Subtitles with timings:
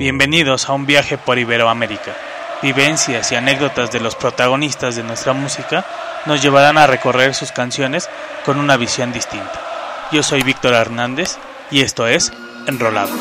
[0.00, 2.16] Bienvenidos a un viaje por Iberoamérica.
[2.62, 5.84] Vivencias y anécdotas de los protagonistas de nuestra música
[6.24, 8.08] nos llevarán a recorrer sus canciones
[8.46, 9.60] con una visión distinta.
[10.10, 11.36] Yo soy Víctor Hernández
[11.70, 12.32] y esto es
[12.66, 13.20] Enrolados.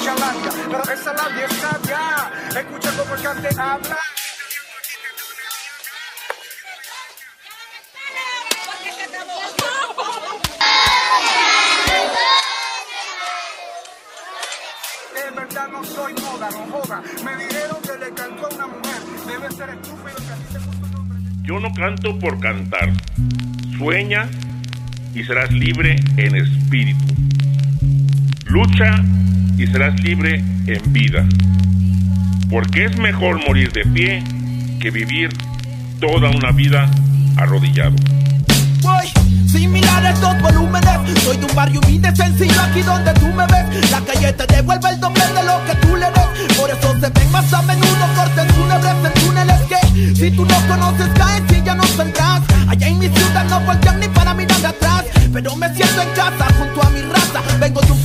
[21.44, 22.91] Yo no canto por cantar.
[23.77, 24.30] Sueña
[25.13, 27.05] y serás libre en espíritu.
[28.45, 29.03] Lucha
[29.57, 31.27] y serás libre en vida.
[32.50, 34.23] Porque es mejor morir de pie
[34.80, 35.30] que vivir
[36.00, 36.89] toda una vida
[37.38, 37.95] arrodillado.
[38.89, 39.07] Voy
[39.47, 40.97] sin mirar estos volúmenes.
[41.23, 43.91] Soy de un barrio humilde, sencillo aquí donde tú me ves.
[43.91, 46.57] La calle te devuelve el doble de lo que tú le des.
[46.57, 50.55] Por eso se ven más a menudo cortes fúnebres en túneles que si tú no
[50.67, 52.41] conoces caes y ya no saldrás.
[52.67, 55.03] Allá en mi ciudad no voltean ni para mirar de atrás.
[55.31, 57.41] Pero me siento en casa junto a mi raza.
[57.59, 57.98] Vengo de un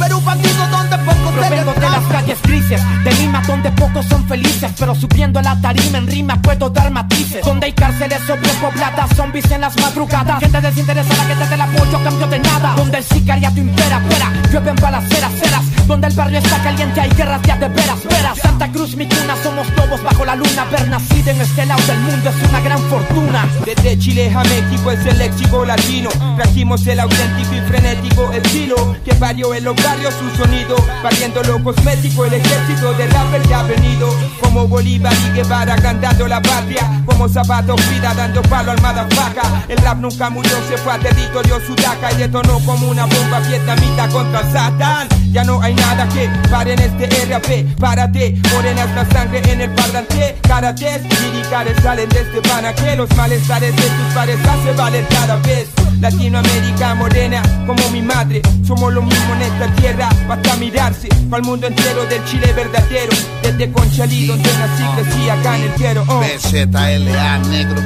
[4.35, 7.45] felices, pero subiendo la tarima en rima puedo dar matices.
[7.45, 12.03] Donde hay cárceles sobrepobladas, zombies en las madrugadas, gente desinteresada que te da el apoyo
[12.03, 12.75] cambio de nada.
[12.77, 15.74] Donde el sicariato impera, fuera, llueven balaceras, ceras.
[15.87, 18.39] Donde el barrio está caliente hay guerras ya de veras, veras.
[18.39, 20.63] Santa Cruz, mi cuna, somos lobos bajo la luna.
[20.63, 23.47] Haber nacido en este lado del mundo es una gran fortuna.
[23.67, 26.09] Desde Chile a México es el léxico latino.
[26.37, 30.77] Trajimos el auténtico y frenético estilo que varió en los barrios su sonido.
[31.03, 34.09] Partiendo lo cosmético, el ejército de rapper ya ha venido.
[34.41, 37.03] Como Bolívar y Guevara cantando la patria.
[37.05, 39.65] Como Zapato Frida dando palo al faca.
[39.69, 44.09] El rap nunca murió, se fue a territorio sudaca y detonó como una bomba vietnamita
[44.09, 45.09] contra Satán.
[45.31, 47.79] Ya no nada que pare en este RAP.
[47.79, 50.37] Párate, morena la sangre en el parlante.
[50.43, 55.37] Karates, liricales salen de este pana que los malestares de tus pares hace valer cada
[55.37, 55.69] vez.
[56.01, 61.49] Latinoamérica morena, como mi madre, somos lo mismo en esta tierra, basta mirarse, para el
[61.49, 63.13] mundo entero del Chile verdadero,
[63.43, 66.05] desde Conchalí donde nací, crecí acá en el quiero.
[66.09, 66.21] Oh.
[66.21, 67.81] BZLA negro.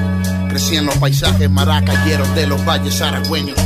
[0.48, 3.56] Crecí en los paisajes maracayeros de los valles aragüeños.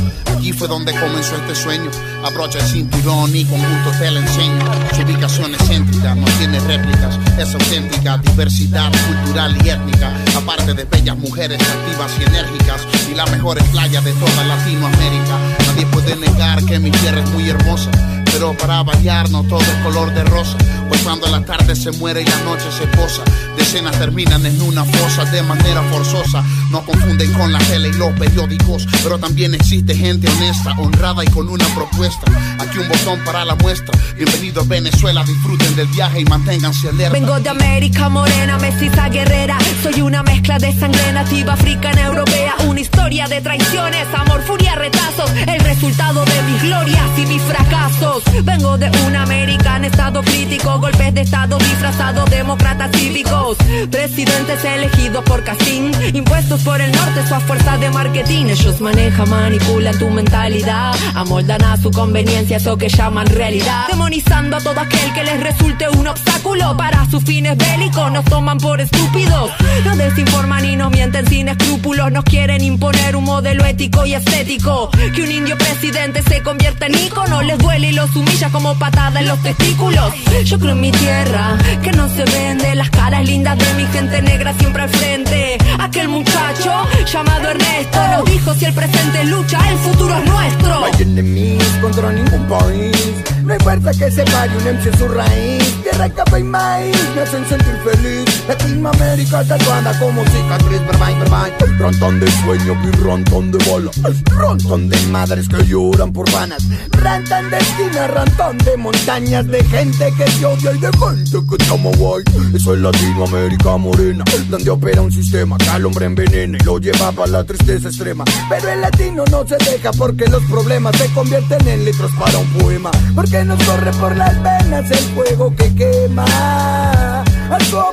[0.43, 1.89] Aquí fue donde comenzó este sueño.
[2.21, 4.59] Abrocha el cinturón y con gusto te la enseño.
[4.93, 7.17] Su ubicación es céntrica, no tiene réplicas.
[7.39, 10.11] Es auténtica, diversidad cultural y étnica.
[10.35, 12.85] Aparte de bellas mujeres activas y enérgicas.
[13.09, 15.39] Y las mejores playas de toda Latinoamérica.
[15.65, 17.89] Nadie puede negar que mi tierra es muy hermosa.
[18.33, 20.57] Pero para variar no todo es color de rosa.
[20.89, 23.23] Pues cuando la tarde se muere y la noche se posa
[23.57, 26.43] Decenas terminan en una fosa de manera forzosa.
[26.71, 31.27] No confunden con la tele y los periódicos Pero también existe gente honesta, honrada y
[31.27, 32.25] con una propuesta.
[32.59, 33.97] Aquí un botón para la muestra.
[34.15, 37.13] Bienvenido a Venezuela, disfruten del viaje y manténganse alerta.
[37.13, 39.57] Vengo de América morena, mestiza guerrera.
[39.83, 42.55] Soy una mezcla de sangre nativa africana europea.
[42.67, 45.29] Una historia de traiciones, amor, furia, retazos.
[45.47, 50.79] El resultado de mis glorias y mis fracasos Vengo de una América en estado crítico,
[50.79, 53.57] golpes de estado disfrazados, demócratas cívicos,
[53.89, 58.45] presidentes elegidos por casting, impuestos por el norte, su fuerza de marketing.
[58.47, 64.59] Ellos manejan, manipulan tu mentalidad, amoldan a su conveniencia eso que llaman realidad, demonizando a
[64.59, 66.33] todo aquel que les resulte un obstáculo.
[66.77, 68.11] Para sus fines bélicos.
[68.11, 69.51] Nos toman por estúpidos,
[69.85, 74.89] nos desinforman y nos mienten sin escrúpulos, nos quieren imponer un modelo ético y estético.
[75.15, 79.19] Que un indio presidente se convierta en ícono, les duele y los humilla como patada
[79.19, 80.13] en los testículos.
[80.45, 82.75] Yo creo en mi tierra, que no se vende.
[82.75, 85.57] Las caras lindas de mi gente negra siempre al frente.
[85.79, 86.71] Aquel muchacho
[87.11, 90.79] llamado Ernesto nos dijo: si el presente lucha, el futuro es nuestro.
[90.79, 93.23] No hay enemigos contra ningún país.
[93.59, 95.83] Fuerza que separe un MC su raíz.
[95.83, 98.43] Tierra, café y maíz me hacen sentir feliz.
[98.47, 100.85] Latinoamérica tatuada como cicatriz.
[100.87, 101.51] Berbay, berbay.
[101.77, 103.91] Rantón de sueño y rantón de bola.
[104.35, 106.63] Rantón de madres que lloran por vanas.
[106.91, 109.47] Rantan de esquina, rantón de montañas.
[109.47, 112.23] De gente que se odia y de gente que te ama guay.
[112.53, 114.23] Eso es Latinoamérica morena.
[114.49, 118.25] Donde opera un sistema que al hombre envenena y lo lleva a la tristeza extrema.
[118.49, 122.47] Pero el latino no se deja porque los problemas se convierten en letras para un
[122.47, 122.91] poema.
[123.15, 126.25] Porque nos corre por las venas el fuego que quema.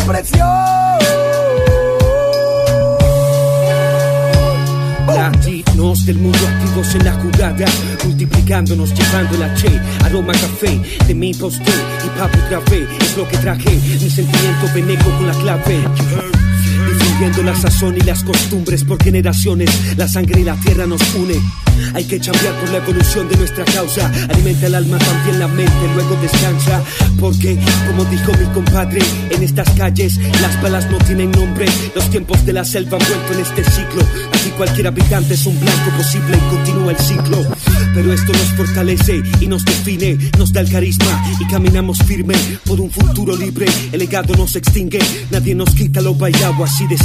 [0.07, 0.49] presión.
[5.07, 7.67] Latinos del mundo activos en la jugada,
[8.05, 11.73] multiplicándonos, llevando el H, aroma café, de mi posté
[12.05, 16.40] y papo café, es lo que traje, mi sentimiento veneco con la clave.
[17.21, 19.69] La sazón y las costumbres por generaciones,
[19.99, 21.35] la sangre y la tierra nos une.
[21.95, 24.11] Hay que cambiar por la evolución de nuestra causa.
[24.31, 26.83] Alimenta el alma, también la mente, luego descansa.
[27.19, 29.01] Porque, como dijo mi compadre,
[29.31, 31.67] en estas calles las balas no tienen nombre.
[31.95, 34.03] Los tiempos de la selva han vuelto en este ciclo.
[34.33, 37.39] Aquí cualquier habitante es un blanco posible y continúa el ciclo.
[37.95, 42.35] Pero esto nos fortalece y nos define, nos da el carisma y caminamos firme
[42.65, 43.67] por un futuro libre.
[43.93, 45.01] El legado no se extingue,
[45.31, 46.97] nadie nos quita lo bailado así de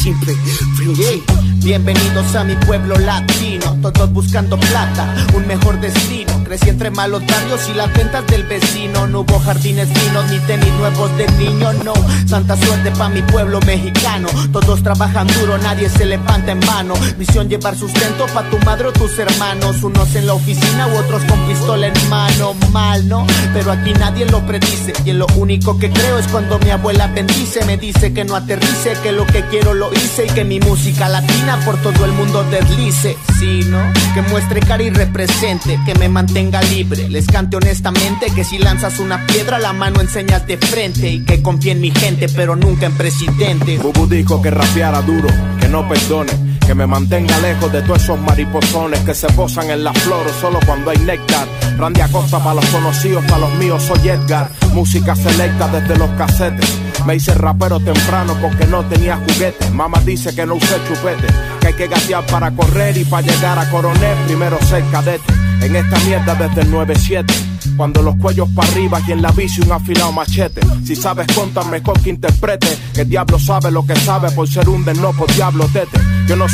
[1.63, 6.31] Bienvenidos a mi pueblo latino, todos buscando plata, un mejor destino.
[6.43, 9.07] Crecí entre malos barrios y las ventas del vecino.
[9.07, 11.93] No hubo jardines finos ni tenis nuevos de niño, no.
[12.27, 14.27] Santa suerte pa' mi pueblo mexicano.
[14.51, 16.93] Todos trabajan duro, nadie se levanta en vano.
[17.17, 19.81] Misión llevar sustento pa' tu madre o tus hermanos.
[19.81, 22.53] Unos en la oficina u otros con pistola en mano.
[22.71, 23.25] Mal, ¿no?
[23.55, 24.93] Pero aquí nadie lo predice.
[25.03, 27.65] Y lo único que creo es cuando mi abuela bendice.
[27.65, 31.59] Me dice que no aterrice, que lo que quiero lo y que mi música latina
[31.65, 33.17] por todo el mundo deslice.
[33.37, 33.79] Sí, ¿no?
[34.13, 37.09] Que muestre cara y represente, que me mantenga libre.
[37.09, 41.09] Les cante honestamente que si lanzas una piedra, la mano enseñas de frente.
[41.09, 43.77] Y que confíe en mi gente, pero nunca en presidente.
[43.77, 45.27] Bubu dijo que rapeara duro,
[45.59, 49.83] que no perdone, que me mantenga lejos de todos esos mariposones que se posan en
[49.83, 51.47] las flores solo cuando hay néctar.
[51.77, 54.49] Randy Acosta para los conocidos, para los míos soy Edgar.
[54.73, 56.67] Música selecta desde los casetes.
[57.05, 59.69] Me hice rapero temprano porque no tenía juguete.
[59.71, 61.27] Mamá dice que no usé chupete,
[61.59, 65.33] que hay que gatear para correr y para llegar a coronel, primero ser cadete.
[65.61, 67.33] En esta mierda desde el 97.
[67.77, 70.61] Cuando los cuellos para arriba y en la bici un afilado machete.
[70.85, 72.67] Si sabes contar mejor que interprete.
[72.93, 75.99] Que el diablo sabe lo que sabe por ser un no por diablo tete.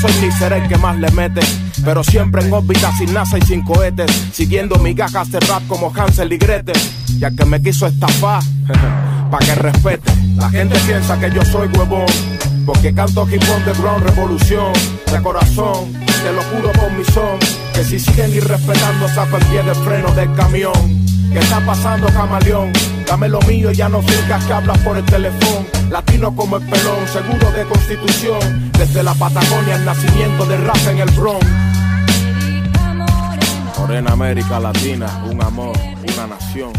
[0.01, 1.41] Soy ni seré el que más le mete.
[1.85, 4.11] Pero siempre en órbita sin NASA y sin cohetes.
[4.33, 6.75] Siguiendo mi gajas de rap como Hansel y Gretel.
[7.19, 8.41] Ya que me quiso estafar,
[9.31, 10.11] pa' que respete.
[10.35, 12.07] La gente piensa que yo soy huevón.
[12.65, 14.73] Porque canto hip hop de ground revolución.
[15.11, 17.39] De corazón, te lo juro por mi son.
[17.73, 21.01] Que si siguen irrespetando, saco el pie del freno del camión.
[21.31, 22.73] ¿Qué está pasando, camaleón?
[23.07, 25.65] Dame lo mío y ya no fingas que hablas por el teléfono.
[25.89, 28.71] Latino como el pelón, seguro de constitución.
[28.77, 31.45] Desde la Patagonia, el nacimiento del rap en el Bronx.
[33.77, 35.75] Morena América Latina, un amor,
[36.13, 36.71] una nación.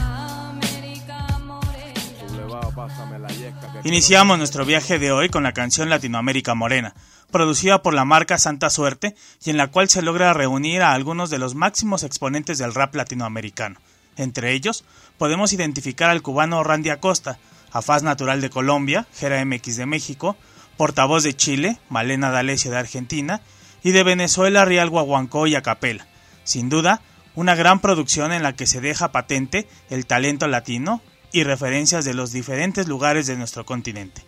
[3.84, 6.94] Iniciamos nuestro viaje de hoy con la canción Latinoamérica Morena,
[7.32, 11.30] producida por la marca Santa Suerte y en la cual se logra reunir a algunos
[11.30, 13.80] de los máximos exponentes del rap latinoamericano.
[14.16, 14.84] Entre ellos,
[15.18, 17.38] podemos identificar al cubano Randy Acosta,
[17.72, 20.36] a Faz Natural de Colombia, Gera MX de México,
[20.76, 23.40] portavoz de Chile, Malena D'Alessio de Argentina,
[23.82, 26.06] y de Venezuela Rial Guaguancó y Acapela.
[26.44, 27.00] Sin duda,
[27.34, 31.00] una gran producción en la que se deja patente el talento latino
[31.32, 34.22] y referencias de los diferentes lugares de nuestro continente.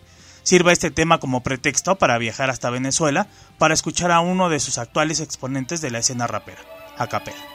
[0.45, 3.25] Sirva este tema como pretexto para viajar hasta Venezuela
[3.57, 6.61] para escuchar a uno de sus actuales exponentes de la escena rapera,
[6.99, 7.54] Acapela.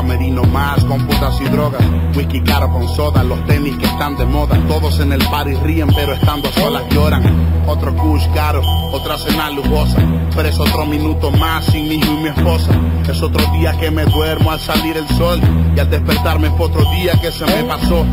[0.00, 1.82] Camerino más con putas y drogas.
[2.16, 4.58] Whisky caro con soda, los tenis que están de moda.
[4.66, 7.22] Todos en el party ríen, pero estando solas lloran.
[7.66, 9.98] Otro kush caro, otra cena lujosa.
[10.34, 12.72] Pero es otro minuto más sin mi hijo y mi esposa.
[13.10, 15.38] Es otro día que me duermo al salir el sol.
[15.76, 18.06] Y al despertarme fue otro día que se me pasó.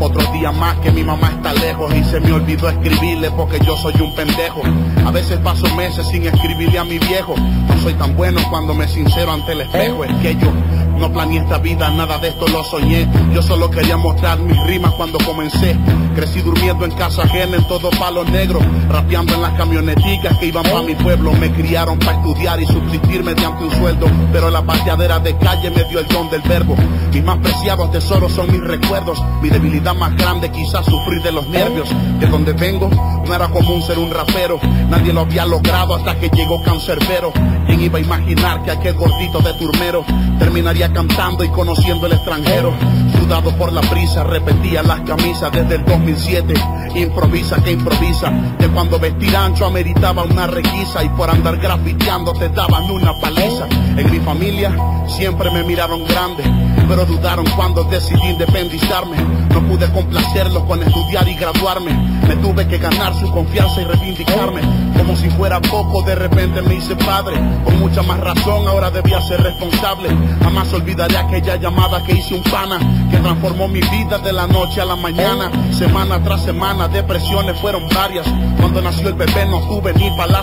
[0.00, 3.76] Otro día más que mi mamá está lejos y se me olvidó escribirle porque yo
[3.76, 4.62] soy un pendejo.
[5.06, 7.34] A veces paso meses sin escribirle a mi viejo.
[7.36, 10.04] No soy tan bueno cuando me sincero ante el espejo.
[10.04, 10.50] Es que yo
[10.98, 13.08] no planeé esta vida, nada de esto lo soñé.
[13.32, 15.76] Yo solo quería mostrar mis rimas cuando comencé.
[16.14, 18.60] Crecí durmiendo en casa ajena en todo palo negro.
[18.88, 21.32] Rapeando en las camioneticas que iban para mi pueblo.
[21.32, 24.06] Me criaron para estudiar y subsistir mediante un sueldo.
[24.32, 26.76] Pero la pateadera de calle me dio el don del verbo.
[27.12, 29.22] Mis más preciados tesoros son mis recuerdos.
[29.42, 31.88] Mi debilidad más grande quizás sufrir de los nervios.
[32.20, 32.88] De donde vengo
[33.26, 34.58] no era común ser un rapero.
[34.88, 37.32] Nadie lo había logrado hasta que llegó Cancerbero.
[37.66, 40.04] ¿Quién iba a imaginar que aquel gordito de turmero
[40.38, 42.72] terminaría cantando y conociendo el extranjero?
[43.18, 46.54] Sudado por la brisa, repetía las camisas desde el 2007.
[46.94, 52.48] Improvisa que improvisa, que cuando vestir ancho ameritaba una requisa y por andar grafiteando te
[52.48, 53.66] daban una paliza.
[53.96, 54.74] En mi familia
[55.08, 56.44] siempre me miraron grande.
[56.88, 59.16] Pero dudaron cuando decidí independizarme.
[59.50, 61.92] No pude complacerlos con estudiar y graduarme.
[62.28, 64.60] Me tuve que ganar su confianza y reivindicarme.
[64.96, 67.36] Como si fuera poco, de repente me hice padre.
[67.64, 70.08] Con mucha más razón, ahora debía ser responsable.
[70.42, 72.78] Jamás olvidaré aquella llamada que hice un pana
[73.20, 75.50] transformó mi vida de la noche a la mañana.
[75.72, 78.26] Semana tras semana, depresiones fueron varias.
[78.58, 80.42] Cuando nació el bebé no tuve ni para la.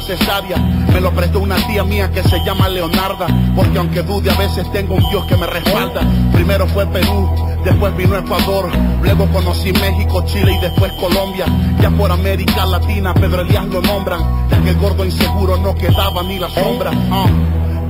[0.94, 3.28] Me lo prestó una tía mía que se llama Leonarda.
[3.56, 6.02] Porque aunque dude, a veces tengo un Dios que me respalda.
[6.34, 7.30] Primero fue Perú,
[7.64, 8.70] después vino Ecuador.
[9.02, 11.46] Luego conocí México, Chile y después Colombia.
[11.82, 14.22] Ya por América Latina, Pedro Elías lo nombran.
[14.50, 16.92] Ya que el gordo inseguro no quedaba ni la sombra.
[17.12, 17.26] ah.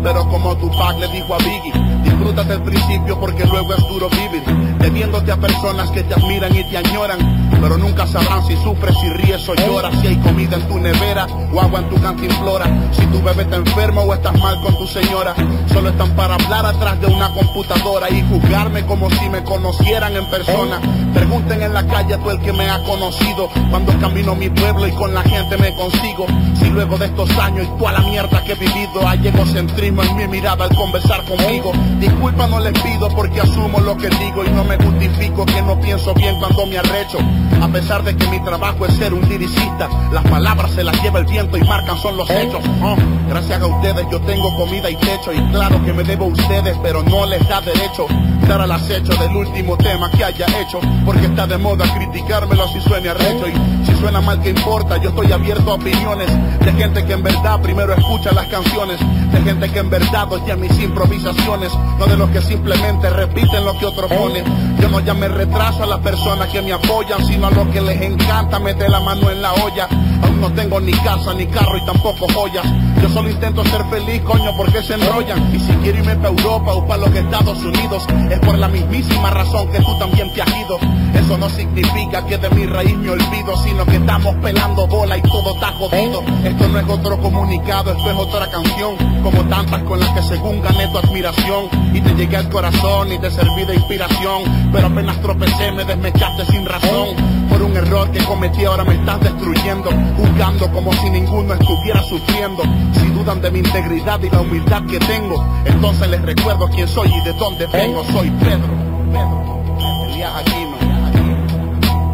[0.03, 1.71] Pero como Tupac le dijo a Biggie,
[2.03, 4.43] disfrútate el principio porque luego es duro vivir.
[4.83, 7.17] Debiéndote a personas que te admiran y te añoran,
[7.61, 11.25] pero nunca sabrán si sufres, si ríes o lloras, si hay comida en tu nevera
[11.53, 14.85] o agua en tu cantinflora, si tu bebé está enfermo o estás mal con tu
[14.85, 15.35] señora.
[15.71, 20.25] Solo están para hablar atrás de una computadora y juzgarme como si me conocieran en
[20.25, 20.81] persona.
[21.13, 24.85] Pregunten en la calle a todo el que me ha conocido, cuando camino mi pueblo
[24.85, 26.25] y con la gente me consigo.
[26.59, 30.17] Si luego de estos años y toda la mierda que he vivido hay egocentrismo en
[30.17, 31.71] mi mirada al conversar conmigo.
[32.01, 35.79] Disculpa no les pido porque asumo lo que digo y no me justifico que no
[35.79, 37.17] pienso bien cuando me arrecho.
[37.61, 41.19] A pesar de que mi trabajo es ser un liricista, las palabras se las lleva
[41.19, 42.61] el viento y marcan son los hechos.
[42.81, 42.95] Oh,
[43.29, 46.77] gracias a ustedes yo tengo comida y techo y claro que me debo a ustedes,
[46.83, 48.07] pero no les da derecho
[48.47, 52.81] dar al acecho del último tema que haya hecho, porque está de moda criticármelo si
[52.81, 57.05] suene arrecho y si suena mal que importa, yo estoy abierto a opiniones de gente
[57.05, 58.99] que en verdad primero escucha las canciones,
[59.31, 63.77] de gente que en verdad oye mis improvisaciones, no de los que simplemente repiten lo
[63.77, 64.43] que otro pone.
[64.79, 67.81] Yo no ya me retraso a las personas que me apoyan, sino a los que
[67.81, 69.87] les encanta meter la mano en la olla.
[70.23, 72.65] Aún no tengo ni casa, ni carro y tampoco joyas.
[73.01, 75.53] Yo solo intento ser feliz, coño, porque se enrollan.
[75.53, 79.29] Y si quiero irme para Europa o para los Estados Unidos, es por la mismísima
[79.29, 80.77] razón que tú también te has ido.
[81.13, 85.21] Eso no significa que de mi raíz me olvido, sino que estamos pelando bola y
[85.21, 86.23] todo está jodido.
[86.43, 90.61] Esto no es otro comunicado, esto es otra canción, como tantas con las que según
[90.61, 91.65] gané tu admiración.
[91.93, 96.45] Y te llegué al corazón y te serví de inspiración, pero apenas tropecé me desmechaste
[96.45, 97.09] sin razón.
[97.49, 102.63] Por un error que cometí ahora me estás destruyendo, juzgando como si ninguno estuviera sufriendo.
[102.93, 107.09] Si dudan de mi integridad y la humildad que tengo, entonces les recuerdo quién soy
[107.13, 108.03] y de dónde vengo.
[108.11, 108.73] Soy Pedro,
[109.11, 109.63] Pedro,
[110.09, 110.77] Elías Aquino,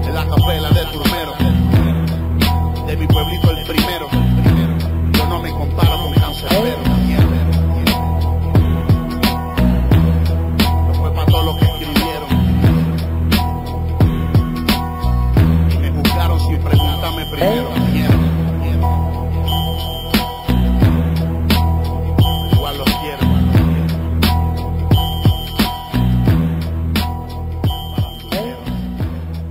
[0.05, 1.33] de la capela del turmero,
[2.87, 4.07] de mi pueblito el primero.
[5.13, 7.08] Yo no me comparo con cancerbero.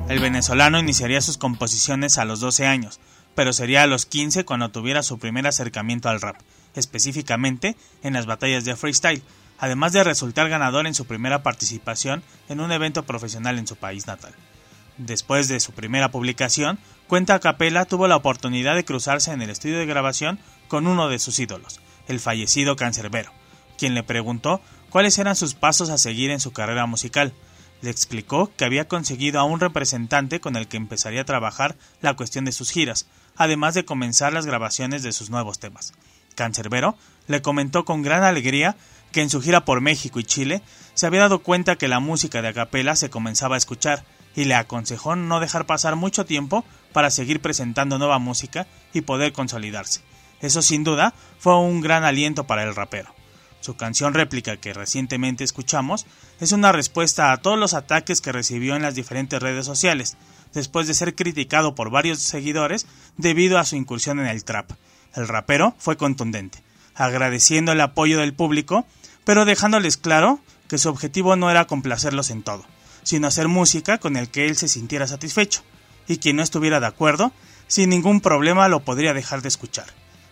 [0.08, 2.98] El venezolano iniciaría sus composiciones a los 12 años,
[3.36, 6.36] pero sería a los 15 cuando tuviera su primer acercamiento al rap,
[6.74, 9.22] específicamente en las batallas de freestyle,
[9.58, 14.08] además de resultar ganador en su primera participación en un evento profesional en su país
[14.08, 14.34] natal.
[14.98, 16.78] Después de su primera publicación,
[17.08, 20.38] Cuenta a Capela tuvo la oportunidad de cruzarse en el estudio de grabación
[20.68, 23.32] con uno de sus ídolos, el fallecido Cancerbero,
[23.78, 27.32] quien le preguntó cuáles eran sus pasos a seguir en su carrera musical.
[27.80, 32.14] Le explicó que había conseguido a un representante con el que empezaría a trabajar la
[32.14, 35.94] cuestión de sus giras, además de comenzar las grabaciones de sus nuevos temas.
[36.34, 36.94] Cancerbero
[37.26, 38.76] le comentó con gran alegría
[39.12, 40.60] que en su gira por México y Chile
[40.92, 44.04] se había dado cuenta que la música de acapela se comenzaba a escuchar
[44.38, 49.32] y le aconsejó no dejar pasar mucho tiempo para seguir presentando nueva música y poder
[49.32, 50.00] consolidarse.
[50.40, 53.12] Eso sin duda fue un gran aliento para el rapero.
[53.58, 56.06] Su canción réplica que recientemente escuchamos
[56.38, 60.16] es una respuesta a todos los ataques que recibió en las diferentes redes sociales,
[60.54, 64.70] después de ser criticado por varios seguidores debido a su incursión en el trap.
[65.16, 66.62] El rapero fue contundente,
[66.94, 68.86] agradeciendo el apoyo del público,
[69.24, 72.64] pero dejándoles claro que su objetivo no era complacerlos en todo,
[73.08, 75.62] sino hacer música con el que él se sintiera satisfecho,
[76.08, 77.32] y quien no estuviera de acuerdo,
[77.66, 79.86] sin ningún problema lo podría dejar de escuchar.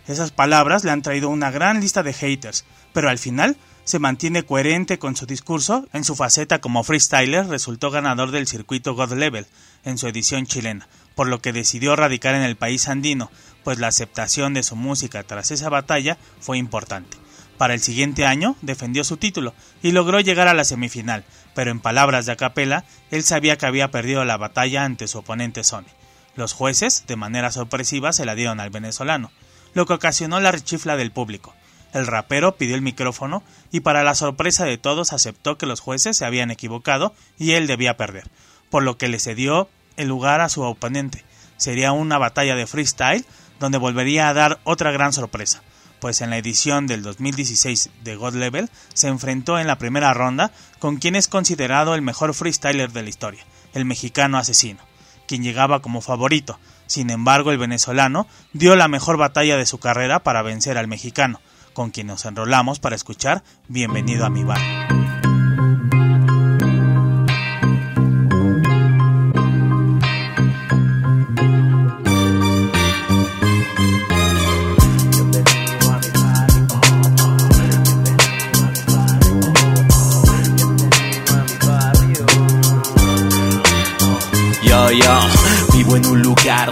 [0.06, 4.42] Esas palabras le han traído una gran lista de haters, pero al final se mantiene
[4.42, 5.88] coherente con su discurso.
[5.94, 9.46] En su faceta como freestyler resultó ganador del circuito God Level
[9.82, 13.30] en su edición chilena, por lo que decidió radicar en el país andino,
[13.64, 17.16] pues la aceptación de su música tras esa batalla fue importante.
[17.56, 21.24] Para el siguiente año defendió su título y logró llegar a la semifinal,
[21.56, 25.64] pero en palabras de Acapela, él sabía que había perdido la batalla ante su oponente
[25.64, 25.86] Sony.
[26.34, 29.32] Los jueces, de manera sorpresiva, se la dieron al venezolano,
[29.72, 31.54] lo que ocasionó la rechifla del público.
[31.94, 36.18] El rapero pidió el micrófono y para la sorpresa de todos aceptó que los jueces
[36.18, 38.28] se habían equivocado y él debía perder,
[38.68, 41.24] por lo que le cedió el lugar a su oponente.
[41.56, 43.24] Sería una batalla de freestyle
[43.58, 45.62] donde volvería a dar otra gran sorpresa,
[46.00, 50.52] pues en la edición del 2016 de God Level se enfrentó en la primera ronda
[50.78, 54.80] con quien es considerado el mejor freestyler de la historia, el mexicano asesino,
[55.26, 56.58] quien llegaba como favorito.
[56.86, 61.40] Sin embargo, el venezolano dio la mejor batalla de su carrera para vencer al mexicano,
[61.72, 65.05] con quien nos enrolamos para escuchar Bienvenido a mi bar.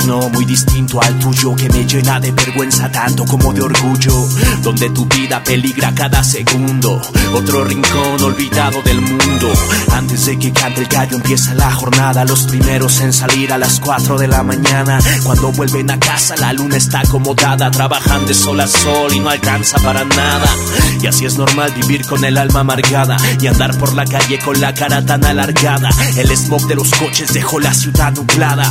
[0.06, 4.28] Lugar no muy distinto al tuyo que me llena de vergüenza tanto como de orgullo,
[4.62, 7.00] donde tu vida peligra cada segundo,
[7.32, 9.52] otro rincón olvidado del mundo.
[9.92, 13.80] Antes de que cante el gallo empieza la jornada, los primeros en salir a las
[13.80, 14.98] 4 de la mañana.
[15.22, 19.30] Cuando vuelven a casa la luna está acomodada, trabajan de sol a sol y no
[19.30, 20.48] alcanza para nada.
[21.00, 24.60] Y así es normal vivir con el alma amargada y andar por la calle con
[24.60, 25.90] la cara tan alargada.
[26.16, 28.70] El smog de los coches dejó la ciudad nublada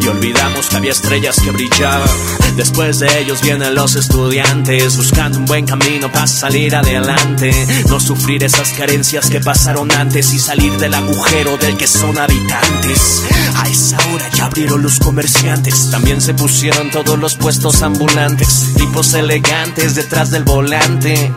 [0.00, 2.08] y olvidamos había estrellas que brillaban.
[2.56, 7.52] Después de ellos vienen los estudiantes buscando un buen camino para salir adelante.
[7.88, 13.22] No sufrir esas carencias que pasaron antes y salir del agujero del que son habitantes.
[13.56, 19.14] A esa hora ya abrieron los comerciantes, también se pusieron todos los puestos ambulantes, tipos
[19.14, 21.32] elegantes detrás del volante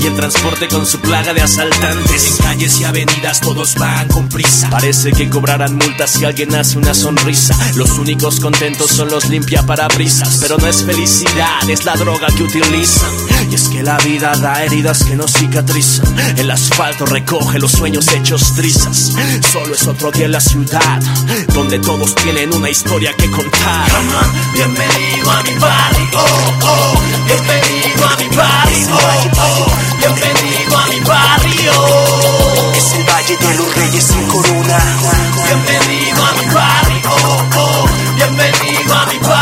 [0.00, 2.38] y el transporte con su plaga de asaltantes.
[2.38, 4.70] En calles y avenidas todos van con prisa.
[4.70, 7.56] Parece que cobrarán multas si alguien hace una sonrisa.
[7.74, 12.42] Los únicos contentos son los limpia parabrisas, pero no es felicidad, es la droga que
[12.42, 13.10] utilizan.
[13.50, 16.38] Y es que la vida da heridas que no cicatrizan.
[16.38, 19.12] El asfalto recoge los sueños hechos trizas.
[19.52, 21.00] Solo es otro día en la ciudad,
[21.54, 23.90] donde todos tienen una historia que contar.
[24.54, 27.00] Bienvenido a mi barrio, oh, oh.
[27.26, 29.66] bienvenido a mi barrio, oh, oh.
[29.98, 31.72] bienvenido a mi barrio.
[32.76, 34.78] Es el Valle de los Reyes sin corona.
[35.46, 37.81] Bienvenido a mi barrio, oh, oh.
[38.92, 39.41] Bienvenido a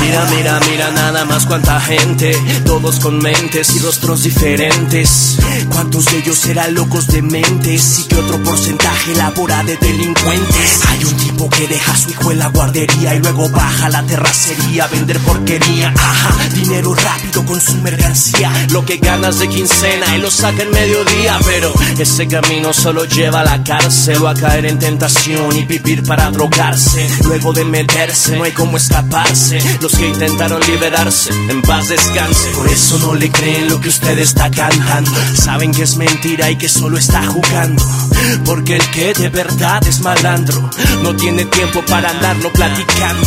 [0.00, 5.38] Mira, mira, mira nada más cuánta gente, todos con mentes y rostros diferentes.
[5.70, 10.80] ¿Cuántos de ellos serán locos de mentes y qué otro porcentaje labora de delincuentes?
[10.88, 13.90] Hay un tipo que deja a su hijo en la guardería y luego baja a
[13.90, 15.92] la terracería a vender porquería.
[15.96, 20.70] Ajá, dinero rápido con su mercancía, lo que ganas de quincena y lo saca en
[20.70, 21.38] mediodía.
[21.44, 26.02] Pero ese camino solo lleva a la cárcel o a caer en tentación y vivir
[26.02, 27.08] para drogarse.
[27.24, 29.58] Luego de meterse, no hay cómo escaparse.
[29.80, 32.50] Los que intentaron liberarse, en paz descanse.
[32.50, 35.10] Por eso no le creen lo que usted está cantando.
[35.34, 37.84] Saben que es mentira y que solo está jugando.
[38.44, 40.70] Porque el que de verdad es malandro
[41.02, 43.26] no tiene tiempo para andarlo platicando.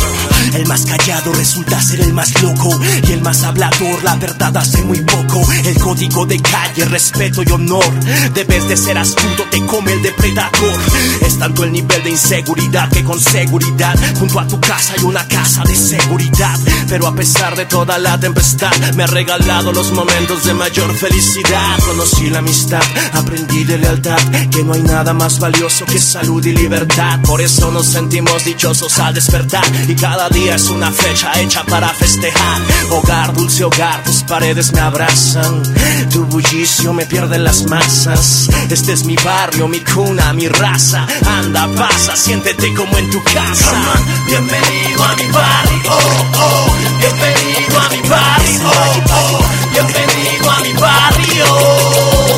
[0.54, 2.70] El más callado resulta ser el más loco
[3.06, 5.46] y el más hablador la verdad hace muy poco.
[5.64, 7.92] El código de calle, respeto y honor.
[8.32, 10.80] Debes de ser astuto, te come el depredador.
[11.20, 15.25] Es tanto el nivel de inseguridad que con seguridad junto a tu casa hay una
[15.26, 16.58] casa de seguridad.
[16.88, 21.78] Pero a pesar de toda la tempestad, me ha regalado los momentos de mayor felicidad.
[21.84, 24.18] Conocí la amistad, aprendí de lealtad,
[24.50, 27.20] que no hay nada más valioso que salud y libertad.
[27.22, 31.88] Por eso nos sentimos dichosos al despertar y cada día es una fecha hecha para
[31.88, 32.62] festejar.
[32.90, 35.62] Hogar, dulce hogar, tus paredes me abrazan,
[36.10, 38.48] tu bullicio me pierde las masas.
[38.70, 41.06] Este es mi barrio, mi cuna, mi raza.
[41.26, 43.82] Anda, pasa, siéntete como en tu casa.
[44.26, 45.96] Bienvenido a mi barrio, oh,
[46.40, 46.66] oh.
[46.98, 49.44] bienvenido a mi barrio, oh, oh.
[49.70, 51.44] bienvenido a mi barrio.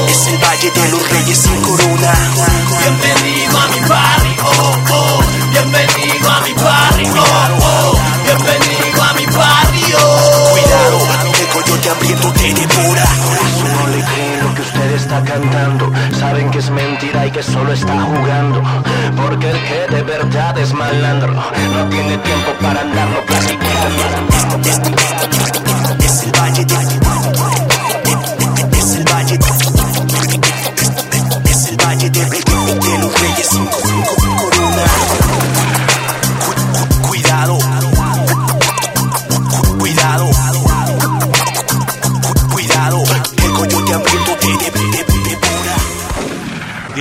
[0.09, 2.12] Es el Valle de los Reyes sin corona.
[2.81, 5.21] Bienvenido a mi barrio, oh, oh.
[5.53, 7.99] bienvenido a mi barrio, oh, oh.
[8.25, 9.99] bienvenido a mi barrio.
[10.53, 10.99] Cuidado,
[11.41, 13.05] el coyote hambriento te devora.
[14.99, 15.91] Está cantando.
[16.19, 18.63] Saben que es mentira y que solo está jugando.
[19.17, 23.19] Porque el que de verdad es malandro no tiene tiempo para andarlo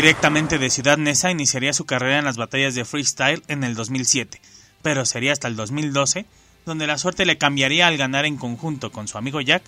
[0.08, 4.40] Directamente de Ciudad Neza iniciaría su carrera en las batallas de freestyle en el 2007.
[4.82, 6.26] pero sería hasta el 2012
[6.66, 9.64] donde la suerte le cambiaría al ganar en conjunto con su amigo Jack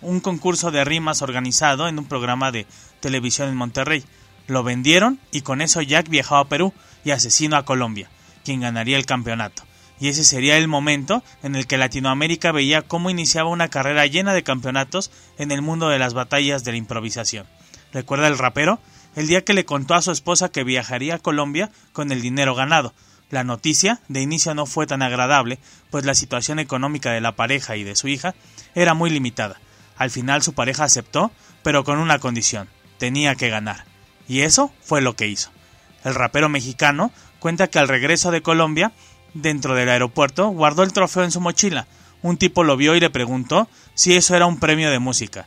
[0.00, 2.64] un concurso de rimas organizado en un programa de
[3.00, 4.04] televisión en Monterrey.
[4.46, 6.72] Lo vendieron y con eso Jack viajó a Perú
[7.04, 8.08] y Asesino a Colombia,
[8.44, 9.64] quien ganaría el campeonato.
[9.98, 14.32] Y ese sería el momento en el que Latinoamérica veía cómo iniciaba una carrera llena
[14.32, 17.48] de campeonatos en el mundo de las batallas de la improvisación.
[17.92, 18.78] ¿Recuerda el rapero?
[19.14, 22.54] El día que le contó a su esposa que viajaría a Colombia con el dinero
[22.54, 22.94] ganado.
[23.30, 25.58] La noticia de inicio no fue tan agradable,
[25.90, 28.34] pues la situación económica de la pareja y de su hija
[28.74, 29.60] era muy limitada.
[29.96, 31.30] Al final su pareja aceptó,
[31.62, 33.84] pero con una condición, tenía que ganar.
[34.28, 35.50] Y eso fue lo que hizo.
[36.04, 38.92] El rapero mexicano cuenta que al regreso de Colombia,
[39.34, 41.86] dentro del aeropuerto, guardó el trofeo en su mochila.
[42.22, 45.46] Un tipo lo vio y le preguntó si eso era un premio de música.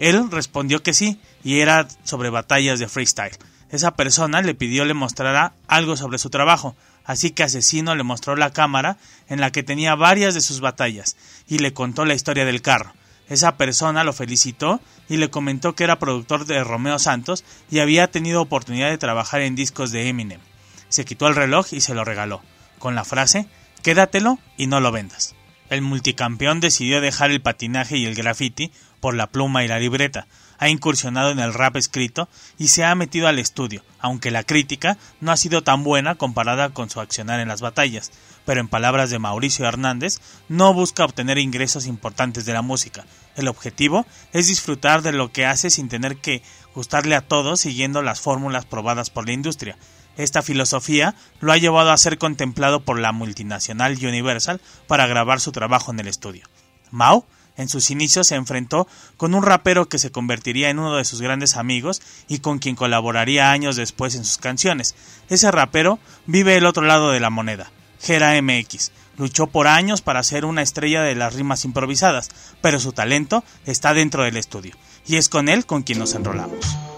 [0.00, 3.36] Él respondió que sí, y era sobre batallas de freestyle.
[3.68, 8.34] Esa persona le pidió le mostrara algo sobre su trabajo, así que Asesino le mostró
[8.34, 8.96] la cámara
[9.28, 12.94] en la que tenía varias de sus batallas, y le contó la historia del carro.
[13.28, 18.10] Esa persona lo felicitó y le comentó que era productor de Romeo Santos y había
[18.10, 20.40] tenido oportunidad de trabajar en discos de Eminem.
[20.88, 22.40] Se quitó el reloj y se lo regaló,
[22.78, 23.46] con la frase
[23.82, 25.34] Quédatelo y no lo vendas.
[25.68, 30.26] El multicampeón decidió dejar el patinaje y el graffiti por la pluma y la libreta,
[30.58, 34.98] ha incursionado en el rap escrito y se ha metido al estudio, aunque la crítica
[35.20, 38.12] no ha sido tan buena comparada con su accionar en las batallas,
[38.44, 43.06] pero en palabras de Mauricio Hernández, no busca obtener ingresos importantes de la música.
[43.36, 46.42] El objetivo es disfrutar de lo que hace sin tener que
[46.74, 49.78] gustarle a todos siguiendo las fórmulas probadas por la industria.
[50.18, 55.52] Esta filosofía lo ha llevado a ser contemplado por la multinacional Universal para grabar su
[55.52, 56.44] trabajo en el estudio.
[56.90, 57.26] Mao
[57.60, 61.20] en sus inicios se enfrentó con un rapero que se convertiría en uno de sus
[61.20, 64.94] grandes amigos y con quien colaboraría años después en sus canciones.
[65.28, 67.70] Ese rapero vive el otro lado de la moneda,
[68.00, 68.92] Gera MX.
[69.18, 72.30] Luchó por años para ser una estrella de las rimas improvisadas,
[72.62, 74.74] pero su talento está dentro del estudio,
[75.06, 76.89] y es con él con quien nos enrolamos.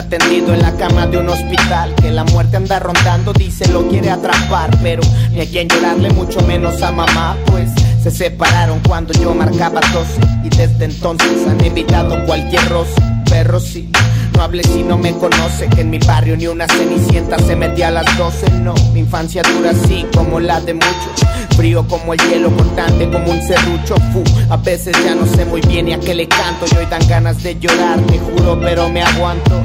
[0.00, 1.94] Está en la cama de un hospital.
[1.96, 4.70] Que la muerte anda rondando, dice lo quiere atrapar.
[4.82, 7.36] Pero ni a quien llorarle, mucho menos a mamá.
[7.46, 7.70] Pues
[8.02, 10.20] se separaron cuando yo marcaba 12.
[10.44, 12.94] Y desde entonces han evitado cualquier roce.
[13.28, 13.90] Perro sí.
[14.34, 17.88] No hable si no me conoce, que en mi barrio ni una cenicienta se metía
[17.88, 18.74] a las 12, no.
[18.92, 21.26] Mi infancia dura así como la de muchos.
[21.56, 23.94] Frío como el hielo, cortante como un serrucho.
[24.12, 26.66] Fu, a veces ya no sé muy bien y a qué le canto.
[26.70, 29.62] Y hoy dan ganas de llorar, te juro, pero me aguanto.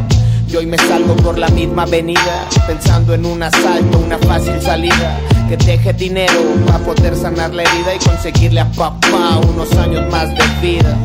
[0.52, 5.18] Y hoy me salgo por la misma avenida, pensando en un asalto, una fácil salida.
[5.48, 6.34] Que deje dinero
[6.66, 10.98] para poder sanar la herida y conseguirle a papá unos años más de vida.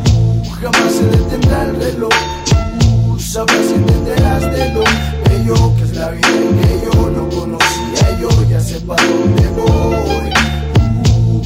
[0.61, 2.13] Jamás se detendrá el reloj.
[3.17, 4.83] Sabrás si entenderás de lo
[5.29, 8.19] bello que es la vida y que yo no conocía.
[8.19, 10.29] Yo ya sé para dónde voy.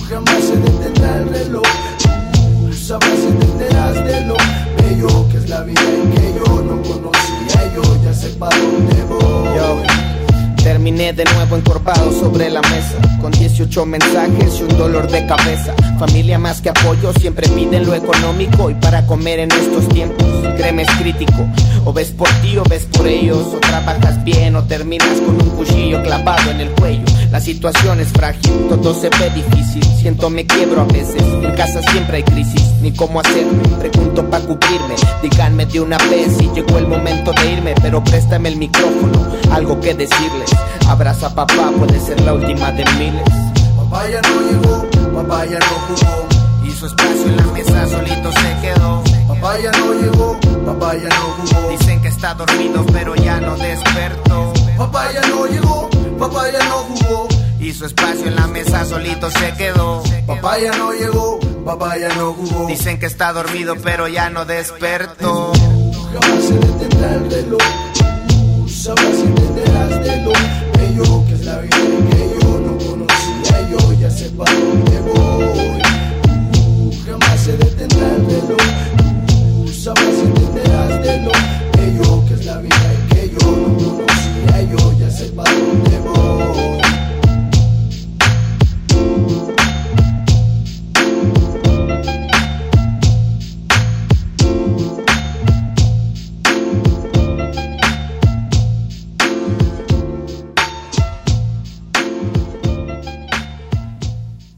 [0.09, 1.67] Jamás se detendrá el reloj.
[2.73, 4.35] Sabrás si entenderás de lo
[4.77, 7.40] bello que es la vida y que yo no conocía.
[7.73, 9.55] Yo ya sé para dónde voy.
[9.55, 10.20] Yo.
[10.63, 15.73] Terminé de nuevo encorvado sobre la mesa Con 18 mensajes y un dolor de cabeza.
[15.97, 20.27] Familia más que apoyo siempre piden lo económico Y para comer en estos tiempos.
[20.57, 21.47] Créeme es crítico
[21.83, 25.49] O ves por ti o ves por ellos O trabajas bien o terminas con un
[25.49, 27.05] cuchillo clavado en el cuello.
[27.31, 29.83] La situación es frágil, todo se ve difícil.
[30.01, 33.45] Siento me quiebro a veces, en casa siempre hay crisis Ni cómo hacer,
[33.79, 38.49] pregunto para cubrirme Díganme de una vez si llegó el momento de irme Pero préstame
[38.49, 40.50] el micrófono, algo que decirles
[40.87, 43.23] Abraza a papá, puede ser la última de miles.
[43.77, 44.85] Papá ya no llegó,
[45.15, 46.27] papá ya no jugó.
[46.65, 49.03] Hizo espacio en la mesa, solito se quedó.
[49.27, 51.69] Papá ya no llegó, papá ya no jugó.
[51.69, 54.53] Dicen que está dormido, pero ya no despertó.
[54.77, 57.27] Papá ya no llegó, papá ya no jugó.
[57.59, 60.03] Hizo espacio en la mesa, solito se quedó.
[60.25, 62.67] Papá ya no llegó, papá ya no jugó.
[62.67, 65.51] Dicen que está dormido, pero ya no despertó.
[66.13, 67.61] Jamás se detendrá el reloj
[69.55, 70.31] detrás de lo
[70.77, 71.77] bello que es la vida
[72.11, 75.81] que yo no conocía, yo ya sé para dónde voy.
[76.51, 78.57] Tú jamás se detendrás de lo,
[79.27, 81.31] tú jamás se entenderás de lo
[81.77, 86.20] bello que es la vida que yo no conocía, yo ya sé para dónde voy.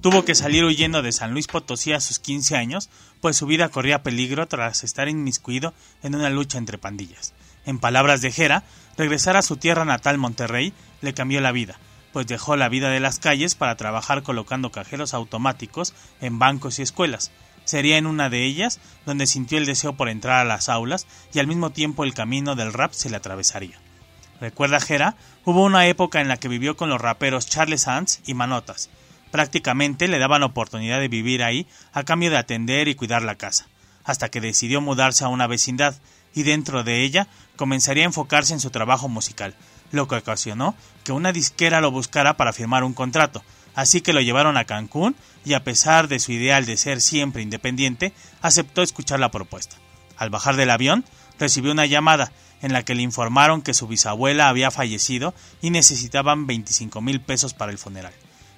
[0.03, 2.89] Tuvo que salir huyendo de San Luis Potosí a sus 15 años,
[3.21, 7.33] pues su vida corría peligro tras estar inmiscuido en una lucha entre pandillas.
[7.65, 8.65] En palabras de Jera,
[8.97, 11.79] regresar a su tierra natal Monterrey le cambió la vida,
[12.11, 16.81] pues dejó la vida de las calles para trabajar colocando cajeros automáticos en bancos y
[16.81, 17.31] escuelas.
[17.63, 21.39] Sería en una de ellas donde sintió el deseo por entrar a las aulas y
[21.39, 23.79] al mismo tiempo el camino del rap se le atravesaría.
[24.41, 28.33] Recuerda Jera, hubo una época en la que vivió con los raperos Charles Sands y
[28.33, 28.89] Manotas.
[29.33, 33.65] Prácticamente le daban oportunidad de vivir ahí a cambio de atender y cuidar la casa,
[34.03, 35.95] hasta que decidió mudarse a una vecindad
[36.35, 39.55] y dentro de ella comenzaría a enfocarse en su trabajo musical,
[39.91, 43.43] lo que ocasionó que una disquera lo buscara para firmar un contrato,
[43.73, 47.41] así que lo llevaron a Cancún y a pesar de su ideal de ser siempre
[47.41, 49.77] independiente, aceptó escuchar la propuesta.
[50.15, 51.05] Al bajar del avión,
[51.39, 56.45] recibió una llamada en la que le informaron que su bisabuela había fallecido y necesitaban
[56.45, 58.13] 25 mil pesos para el funeral.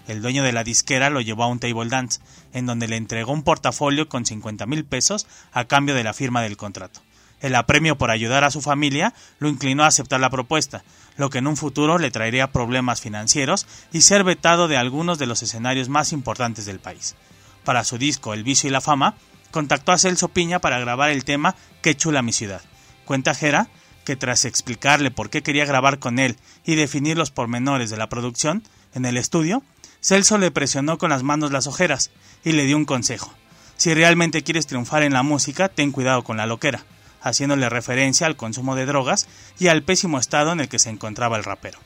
[0.08, 2.20] El dueño de la disquera lo llevó a un table dance,
[2.54, 6.42] en donde le entregó un portafolio con 50 mil pesos a cambio de la firma
[6.42, 7.02] del contrato.
[7.42, 10.84] El apremio por ayudar a su familia lo inclinó a aceptar la propuesta,
[11.18, 15.26] lo que en un futuro le traería problemas financieros y ser vetado de algunos de
[15.26, 17.16] los escenarios más importantes del país.
[17.64, 19.16] Para su disco El vicio y la fama,
[19.52, 22.62] contactó a Celso Piña para grabar el tema Qué chula mi ciudad.
[23.06, 23.70] Cuenta Jera
[24.06, 28.08] que tras explicarle por qué quería grabar con él y definir los pormenores de la
[28.08, 28.64] producción
[28.94, 29.64] en el estudio,
[30.06, 32.12] Celso le presionó con las manos las ojeras
[32.44, 33.34] y le dio un consejo.
[33.76, 36.86] Si realmente quieres triunfar en la música, ten cuidado con la loquera
[37.22, 41.38] haciéndole referencia al consumo de drogas y al pésimo estado en el que se encontraba
[41.38, 41.80] el rapero.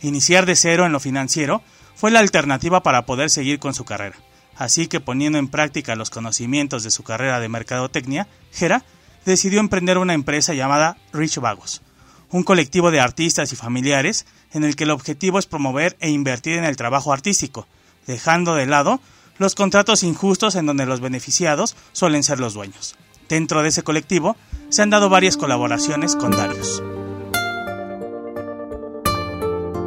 [0.00, 1.62] Iniciar de cero en lo financiero
[1.94, 4.16] fue la alternativa para poder seguir con su carrera.
[4.56, 8.82] Así que poniendo en práctica los conocimientos de su carrera de mercadotecnia, Jera
[9.26, 11.82] decidió emprender una empresa llamada Rich Vagos,
[12.30, 16.58] un colectivo de artistas y familiares en el que el objetivo es promover e invertir
[16.58, 17.66] en el trabajo artístico,
[18.06, 19.00] dejando de lado
[19.38, 22.96] los contratos injustos en donde los beneficiados suelen ser los dueños.
[23.28, 24.36] Dentro de ese colectivo
[24.68, 26.82] se han dado varias colaboraciones con Darius.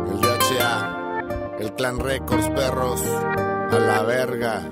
[0.08, 4.72] El DHA, el Clan Records, perros, a la verga.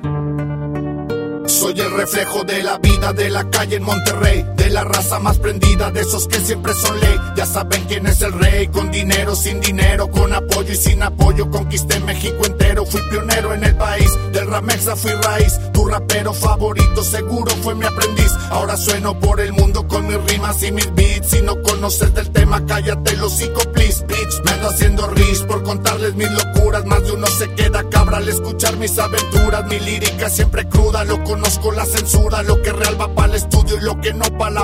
[1.48, 5.92] Soy el reflejo de la vida de la calle en Monterrey, la raza más prendida,
[5.92, 7.16] de esos que siempre son ley.
[7.36, 11.50] Ya saben quién es el rey, con dinero, sin dinero, con apoyo y sin apoyo.
[11.50, 14.10] Conquisté México entero, fui pionero en el país.
[14.32, 18.32] Del Ramexa fui raíz, tu rapero favorito seguro fue mi aprendiz.
[18.50, 21.30] Ahora sueno por el mundo con mis rimas y mis beats.
[21.30, 24.06] Si no conoces del tema, cállate los hocico, please.
[24.44, 26.86] Me ando haciendo rich por contarles mis locuras.
[26.86, 29.66] Más de uno se queda cabra al escuchar mis aventuras.
[29.68, 33.36] Mi lírica siempre cruda, lo conozco con la censura, lo que real va para el
[33.36, 34.59] estudio y lo que no para la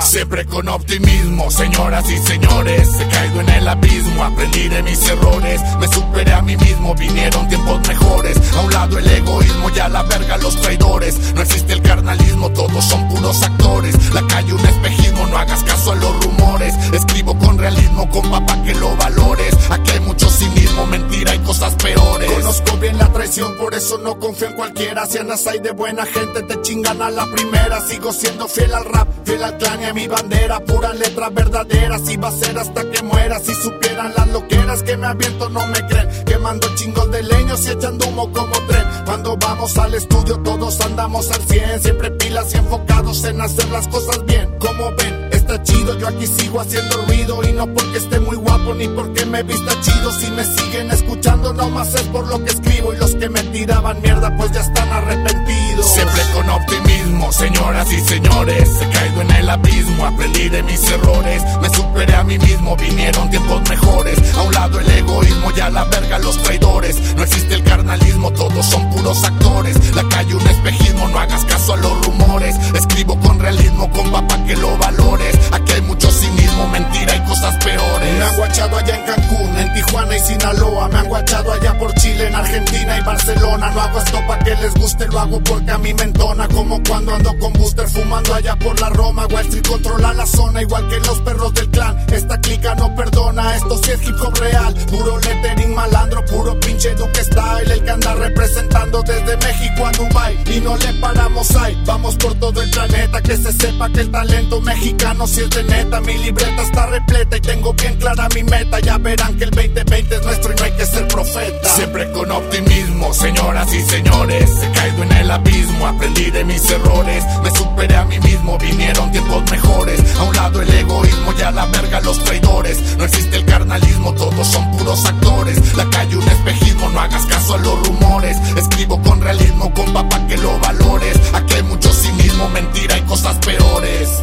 [0.00, 5.60] Siempre con optimismo, señoras y señores, he caído en el abismo, aprendí de mis errores,
[5.78, 8.36] me superé a mí mismo, vinieron tiempos mejores.
[8.56, 11.32] A un lado el egoísmo y a la verga los traidores.
[11.34, 13.94] No existe el carnalismo, todos son puros actores.
[14.12, 16.74] La calle un espejismo, no hagas caso a los rumores.
[16.92, 19.54] Escribo con realismo, con papá que lo valores.
[19.70, 22.30] Aquí hay mucho cinismo, mentira y cosas peores.
[22.30, 25.06] Conozco bien la traición, por eso no confío en cualquiera.
[25.06, 27.80] Si andas ahí de buena gente te chingan a la primera.
[27.80, 30.60] Sigo siendo fiel al rap, fiel al clan y a mi bandera.
[30.60, 33.38] Pura letra verdadera, si va a ser hasta que muera.
[33.40, 36.08] Si supieran las loqueras que me aviento, no me creen.
[36.24, 38.84] Quemando chingos de leños y echando humo como tren.
[39.04, 41.80] Cuando vamos al estudio, todos andamos al 100.
[41.82, 44.48] Siempre pilas y enfocados en hacer las cosas bien.
[44.58, 47.42] Como ven, está chido, yo aquí sigo haciendo ruido.
[47.44, 50.12] Y no porque esté muy guapo ni porque me vista chido.
[50.12, 52.92] Si me siguen escuchando, no más es por lo que escribo.
[52.92, 55.86] Y los que me tiraban mierda, pues ya están arrepentidos.
[55.86, 56.89] Siempre con optimismo,
[57.32, 58.68] señoras y señores.
[58.80, 61.42] He caído en el abismo, aprendí de mis errores.
[61.60, 64.18] Me superé a mí mismo, vinieron tiempos mejores.
[64.34, 67.14] A un lado el egoísmo y a la verga los traidores.
[67.14, 69.94] No existe el carnalismo, todos son puros actores.
[69.94, 72.56] La calle un espejismo, no hagas caso a los rumores.
[72.74, 75.36] Escribo con realismo, con papá que lo valores.
[75.52, 78.18] Aquí hay mucho cinismo, mentira y cosas peores.
[78.18, 80.88] Me han guachado allá en Cancún, en Tijuana y Sinaloa.
[80.88, 83.70] Me han guachado allá por Chile, en Argentina y Barcelona.
[83.70, 86.48] No hago esto para que les guste, lo hago porque a mí me entona.
[86.48, 89.26] Como cuando ando con Booster fumando allá por la Roma.
[89.26, 91.96] Wall Street controla la zona, igual que los perros del clan.
[92.12, 94.74] Esta clica no perdona, esto sí es hip hop real.
[94.90, 97.72] Puro lettering malandro, puro pinche Duke Style.
[97.72, 102.34] El que anda representando desde México a Dubai Y no le paramos ahí, vamos por
[102.34, 103.20] todo el planeta.
[103.22, 106.00] Que se sepa que el talento mexicano si es de neta.
[106.00, 108.80] Mi libreta está repleta y tengo bien clara mi meta.
[108.80, 111.68] Ya verán que el 2020 es nuestro y no hay que ser profeta.
[111.68, 114.50] Siempre con optimismo, señoras y señores.
[114.62, 117.24] He caído en el abismo, aprendí de mis errores errores.
[117.42, 120.16] Me superé a mí mismo, vinieron tiempos mejores.
[120.16, 122.96] A un lado el egoísmo y a la verga los traidores.
[122.96, 125.76] No existe el carnalismo, todos son puros actores.
[125.76, 128.36] La calle un espejismo, no hagas caso a los rumores.
[128.56, 131.18] Escribo con realismo, con papá que lo valores.
[131.34, 134.22] Aquí hay mucho cinismo, mentira y cosas peores.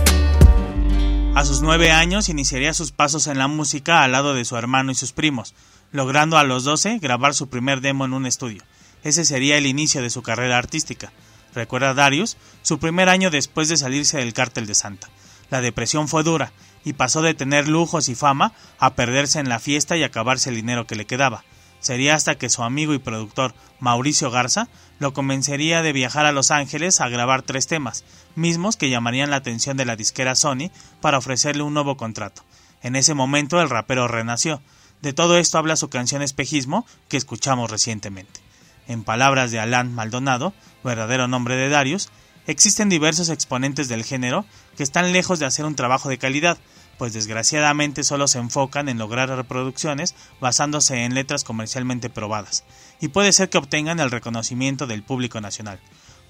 [1.36, 4.92] A sus nueve años iniciaría sus pasos en la música al lado de su hermano
[4.92, 5.54] y sus primos,
[5.92, 8.64] logrando a los doce grabar su primer demo en un estudio.
[9.04, 11.12] Ese sería el inicio de su carrera artística.
[11.58, 15.10] Recuerda Darius, su primer año después de salirse del cártel de Santa.
[15.50, 16.52] La depresión fue dura,
[16.86, 20.56] y pasó de tener lujos y fama a perderse en la fiesta y acabarse el
[20.56, 21.44] dinero que le quedaba.
[21.80, 24.68] Sería hasta que su amigo y productor Mauricio Garza
[25.00, 28.04] lo convencería de viajar a Los Ángeles a grabar tres temas,
[28.36, 30.70] mismos que llamarían la atención de la disquera Sony
[31.02, 32.44] para ofrecerle un nuevo contrato.
[32.84, 34.62] En ese momento el rapero renació.
[35.02, 38.47] De todo esto habla su canción Espejismo que escuchamos recientemente.
[38.88, 42.10] En palabras de Alan Maldonado, verdadero nombre de Darius,
[42.48, 44.46] existen diversos exponentes del género
[44.78, 46.58] que están lejos de hacer un trabajo de calidad,
[46.98, 52.64] pues desgraciadamente solo se enfocan en lograr reproducciones basándose en letras comercialmente probadas,
[53.02, 55.80] y puede ser que obtengan el reconocimiento del público nacional.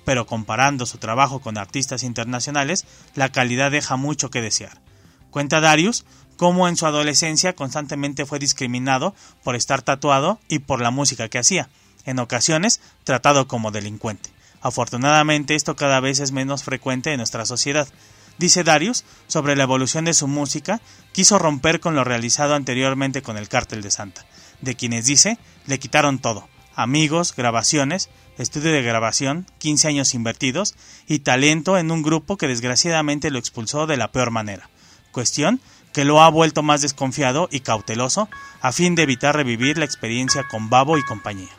[0.04, 4.82] Pero comparando su trabajo con artistas internacionales, la calidad deja mucho que desear.
[5.30, 6.06] Cuenta Darius
[6.38, 11.40] cómo en su adolescencia constantemente fue discriminado por estar tatuado y por la música que
[11.40, 11.70] hacía,
[12.08, 14.32] en ocasiones tratado como delincuente.
[14.62, 17.88] Afortunadamente esto cada vez es menos frecuente en nuestra sociedad,
[18.38, 20.80] Dice Darius, sobre la evolución de su música,
[21.12, 24.26] quiso romper con lo realizado anteriormente con el Cártel de Santa,
[24.62, 30.76] de quienes dice, le quitaron todo, amigos, grabaciones, estudio de grabación, 15 años invertidos
[31.08, 34.70] y talento en un grupo que desgraciadamente lo expulsó de la peor manera.
[35.12, 35.60] Cuestión
[35.92, 38.30] que lo ha vuelto más desconfiado y cauteloso
[38.62, 41.50] a fin de evitar revivir la experiencia con Babo y compañía.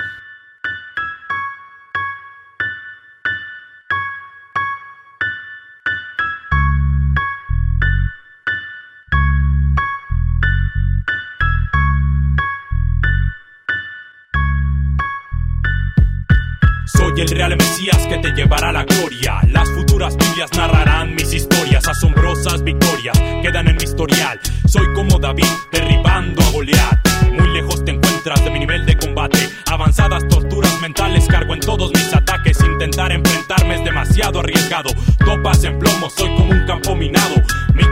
[17.18, 19.40] Y el real Mesías que te llevará a la gloria.
[19.48, 24.38] Las futuras Biblias narrarán mis historias, asombrosas victorias quedan en mi historial.
[24.68, 27.08] Soy como David derribando a Goliat.
[27.32, 29.38] Muy lejos te encuentras de mi nivel de combate.
[29.66, 32.56] Avanzadas torturas mentales cargo en todos mis ataques.
[32.60, 34.90] Intentar enfrentarme es demasiado arriesgado.
[35.18, 37.34] Topas en plomo, soy como un campo minado.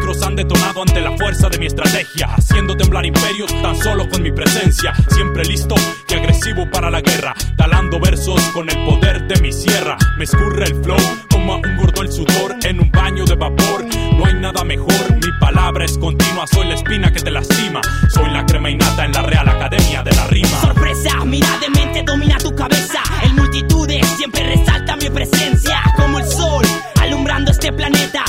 [0.07, 4.31] Han detonado ante la fuerza de mi estrategia, haciendo temblar imperios tan solo con mi
[4.31, 4.95] presencia.
[5.11, 5.75] Siempre listo
[6.09, 9.99] y agresivo para la guerra, talando versos con el poder de mi sierra.
[10.17, 10.97] Me escurre el flow
[11.29, 13.85] como a un gordo el sudor en un baño de vapor.
[14.17, 16.47] No hay nada mejor, mi palabra es continua.
[16.47, 17.81] Soy la espina que te lastima.
[18.09, 20.61] Soy la crema innata en la Real Academia de la Rima.
[20.61, 23.03] Sorpresa, mira de mente domina tu cabeza.
[23.25, 26.65] En multitudes siempre resalta mi presencia como el sol
[27.01, 28.25] alumbrando este planeta.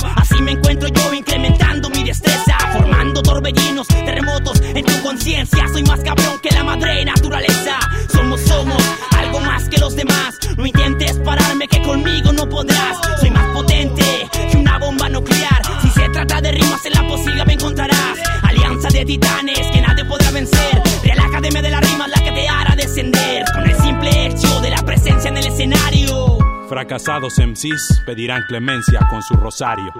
[3.22, 5.68] Torbellinos, terremotos en tu conciencia.
[5.68, 7.78] Soy más cabrón que la madre naturaleza.
[8.12, 8.82] Somos, somos
[9.16, 10.38] algo más que los demás.
[10.56, 12.98] No intentes pararme que conmigo no podrás.
[13.20, 14.04] Soy más potente
[14.50, 15.62] que una bomba nuclear.
[15.82, 18.18] Si se trata de rimas en la posible me encontrarás.
[18.42, 20.82] Alianza de titanes que nadie podrá vencer.
[21.02, 23.44] Real Academia de la Rima la que te hará descender.
[23.54, 26.38] Con el simple hecho de la presencia en el escenario.
[26.68, 29.92] Fracasados MCs pedirán clemencia con su rosario.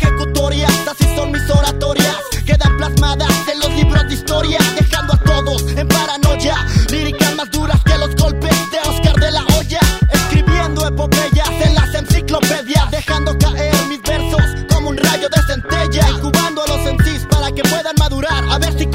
[0.00, 2.16] Ejecutorias, así son mis oratorias.
[2.46, 6.56] Quedan plasmadas en los libros de historia, dejando a todos en paranoia.
[6.90, 9.80] Líricas más duras que los golpes de Oscar de la Hoya.
[10.10, 16.08] Escribiendo epopeyas en las enciclopedias, dejando caer mis versos como un rayo de centella.
[16.08, 18.42] Incubando a los MCs para que puedan madurar.
[18.50, 18.86] A ver si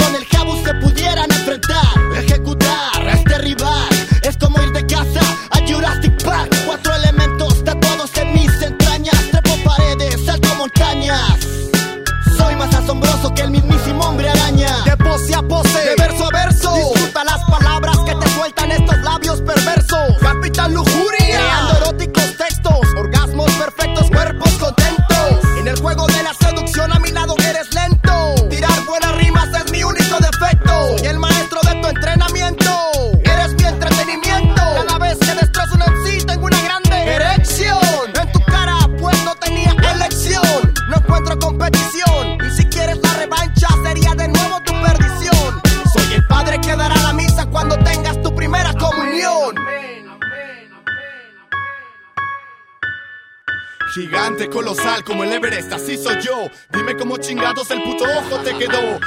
[58.60, 59.00] けど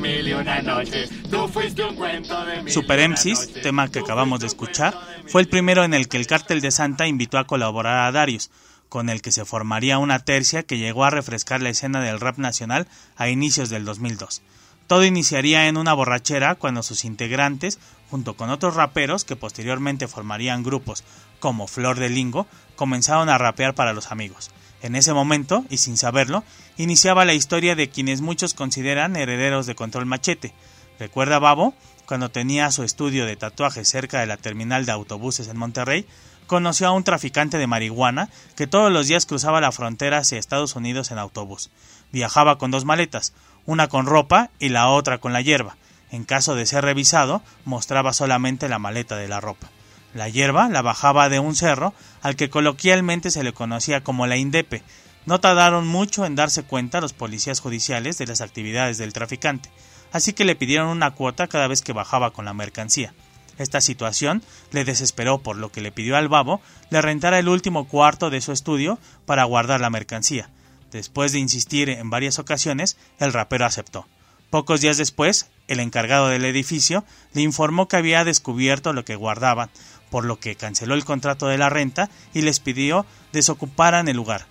[0.00, 1.10] mil y una noches.
[1.30, 3.62] Tú fuiste un cuento de mil Super y una MCs, noches.
[3.62, 4.94] tema que acabamos de escuchar,
[5.26, 8.50] fue el primero en el que el cártel de Santa invitó a colaborar a Darius,
[8.88, 12.38] con el que se formaría una tercia que llegó a refrescar la escena del rap
[12.38, 12.86] nacional
[13.16, 14.42] a inicios del 2002.
[14.86, 20.62] Todo iniciaría en una borrachera cuando sus integrantes, junto con otros raperos que posteriormente formarían
[20.62, 21.02] grupos
[21.40, 22.46] como Flor de Lingo,
[22.76, 24.50] comenzaron a rapear para los amigos.
[24.82, 26.44] En ese momento, y sin saberlo,
[26.76, 30.52] iniciaba la historia de quienes muchos consideran herederos de Control Machete.
[30.98, 31.74] ¿Recuerda Babo?
[32.06, 36.06] Cuando tenía su estudio de tatuajes cerca de la terminal de autobuses en Monterrey,
[36.46, 40.76] conoció a un traficante de marihuana que todos los días cruzaba la frontera hacia Estados
[40.76, 41.70] Unidos en autobús.
[42.12, 43.32] Viajaba con dos maletas,
[43.64, 45.76] una con ropa y la otra con la hierba.
[46.10, 49.68] En caso de ser revisado, mostraba solamente la maleta de la ropa.
[50.16, 51.92] La hierba la bajaba de un cerro
[52.22, 54.82] al que coloquialmente se le conocía como la Indepe.
[55.26, 59.70] No tardaron mucho en darse cuenta los policías judiciales de las actividades del traficante,
[60.12, 63.12] así que le pidieron una cuota cada vez que bajaba con la mercancía.
[63.58, 67.86] Esta situación le desesperó por lo que le pidió al babo le rentara el último
[67.86, 70.48] cuarto de su estudio para guardar la mercancía.
[70.92, 74.06] Después de insistir en varias ocasiones, el rapero aceptó.
[74.48, 77.04] Pocos días después, el encargado del edificio
[77.34, 79.70] le informó que había descubierto lo que guardaban,
[80.10, 84.46] por lo que canceló el contrato de la renta y les pidió desocuparan el lugar.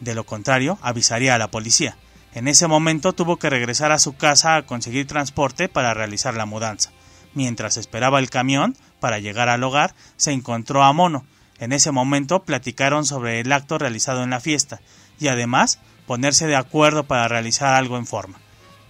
[0.00, 1.96] De lo contrario, avisaría a la policía.
[2.34, 6.46] En ese momento tuvo que regresar a su casa a conseguir transporte para realizar la
[6.46, 6.90] mudanza.
[7.32, 11.24] Mientras esperaba el camión para llegar al hogar, se encontró a Mono.
[11.58, 14.80] En ese momento platicaron sobre el acto realizado en la fiesta
[15.20, 18.40] y además ponerse de acuerdo para realizar algo en forma.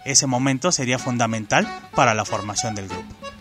[0.04, 3.33] Ese momento sería fundamental para la formación del grupo.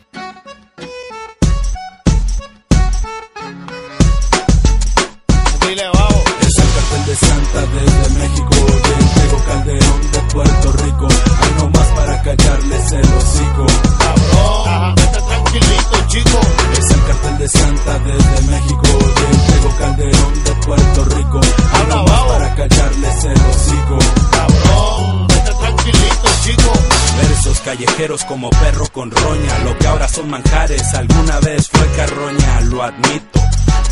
[7.13, 8.49] De Santa desde México.
[8.49, 11.07] Del Tego Calderón de Puerto Rico.
[11.41, 13.65] Hay no más para callarles el hocico.
[13.99, 16.39] Cabrón, vete tranquilito, chico.
[16.79, 18.81] Es el cartel de Santa desde México.
[18.81, 21.41] Del Tego Calderón de Puerto Rico.
[21.73, 23.99] Hay no más para callarles el hocico.
[24.31, 26.73] Cabrón, vete tranquilito, chico.
[27.21, 32.61] Versos callejeros como perro con roña, lo que ahora son manjares, alguna vez fue carroña,
[32.61, 33.39] lo admito.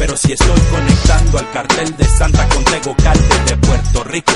[0.02, 4.32] Pero si estoy conectando al cartel de Santa con Tego Calde de Puerto Rico,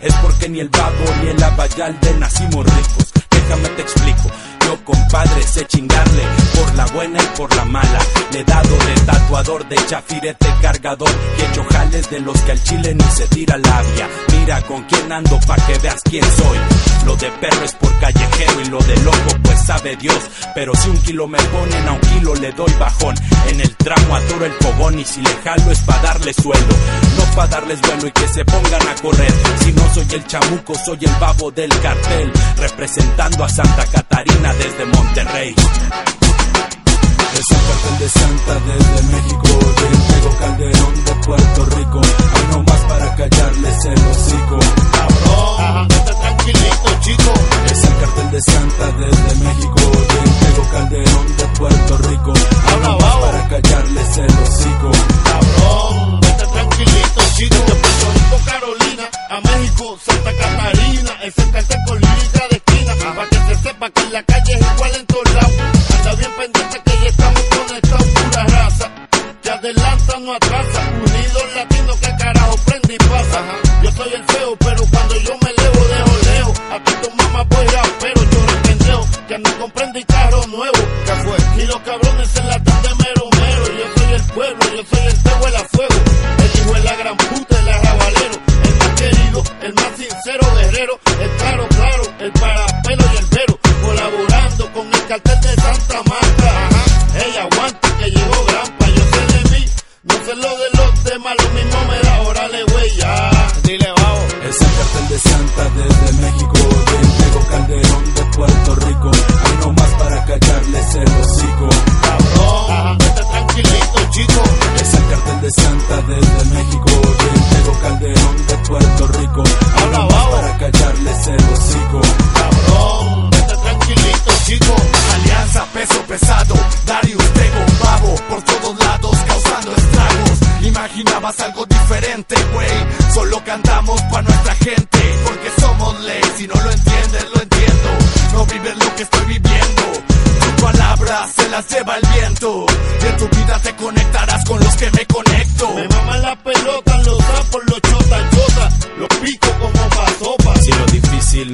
[0.00, 3.12] es porque ni el babo ni el abayalde nacimos ricos.
[3.28, 4.30] Déjame te explico.
[4.68, 6.22] Yo, compadre, sé chingarle
[6.54, 8.00] por la buena y por la mala.
[8.32, 11.08] Le he dado de tatuador, de chafirete cargador.
[11.08, 14.08] Y he hecho jales de los que al chile ni se tira labia.
[14.30, 16.58] Mira con quién ando pa' que veas quién soy.
[17.06, 20.20] Lo de perro es por callejero y lo de loco pues sabe Dios.
[20.54, 23.14] Pero si un kilo me ponen a un kilo le doy bajón.
[23.46, 26.74] En el tramo atoro el fogón y si le jalo es pa' darle suelo.
[27.16, 29.32] No pa' darles vuelo y que se pongan a correr.
[29.64, 32.30] Si no soy el chamuco, soy el babo del cartel.
[32.58, 35.54] Representando a Santa Catarina desde Monterrey.
[37.34, 39.48] Es el cartel de Santa desde México,
[39.80, 42.00] del Tego Calderón de Puerto Rico.
[42.34, 44.58] Hay no más para callarles el hocico.
[44.92, 47.57] Cabrón, vete tranquilito, chico.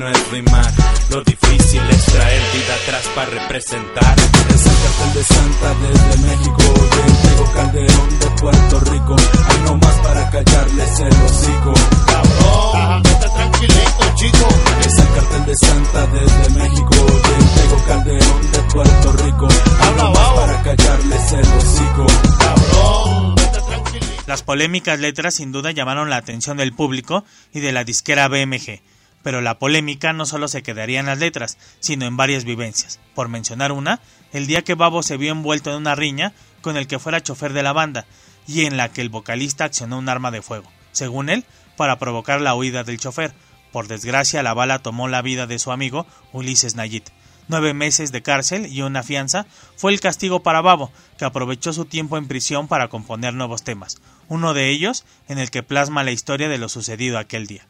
[0.05, 0.73] No es rimar,
[1.11, 2.59] lo difícil es traerte
[3.15, 4.17] para representar.
[4.49, 6.63] Es el cartel de Santa desde México,
[6.95, 9.17] del Diego Calderón de Puerto Rico.
[9.49, 11.75] Hay no más para callarles el hocico.
[12.07, 14.49] Cabrón, vete tranquilito, chico.
[14.81, 19.49] Es el cartel de Santa desde México, del Diego Calderón de Puerto Rico.
[19.81, 22.07] Hay no más para callarles el hocico.
[22.39, 23.35] Cabrón.
[24.27, 28.81] Las polémicas letras sin duda llamaron la atención del público y de la disquera BMG,
[29.25, 33.01] pero la polémica no solo se quedaría en las letras, sino en varias vivencias.
[33.15, 34.01] Por mencionar una,
[34.33, 37.55] el día que Babo se vio envuelto en una riña con el que fuera chofer
[37.55, 38.05] de la banda,
[38.47, 41.45] y en la que el vocalista accionó un arma de fuego, según él,
[41.77, 43.33] para provocar la huida del chofer.
[43.73, 47.09] Por desgracia, la bala tomó la vida de su amigo Ulises Nayit.
[47.49, 49.47] Nueve meses de cárcel y una fianza
[49.77, 53.97] fue el castigo para Babo, que aprovechó su tiempo en prisión para componer nuevos temas,
[54.29, 57.67] uno de ellos en el que plasma la historia de lo sucedido aquel día.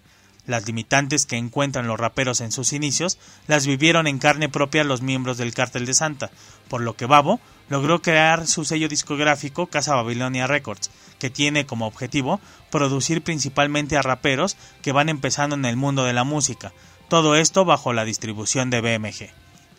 [0.47, 5.01] Las limitantes que encuentran los raperos en sus inicios las vivieron en carne propia los
[5.01, 6.30] miembros del Cártel de Santa,
[6.68, 7.40] por lo que Babo
[7.70, 12.40] logró crear su sello discográfico Casa Babilonia Records, que tiene como objetivo
[12.70, 16.72] producir principalmente a raperos que van empezando en el mundo de la música,
[17.09, 19.30] todo esto bajo la distribución de BMG.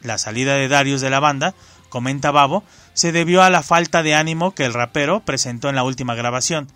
[0.01, 1.53] La salida de Darius de la banda,
[1.89, 2.63] comenta Babo,
[2.93, 6.67] se debió a la falta de ánimo que el rapero presentó en la última grabación,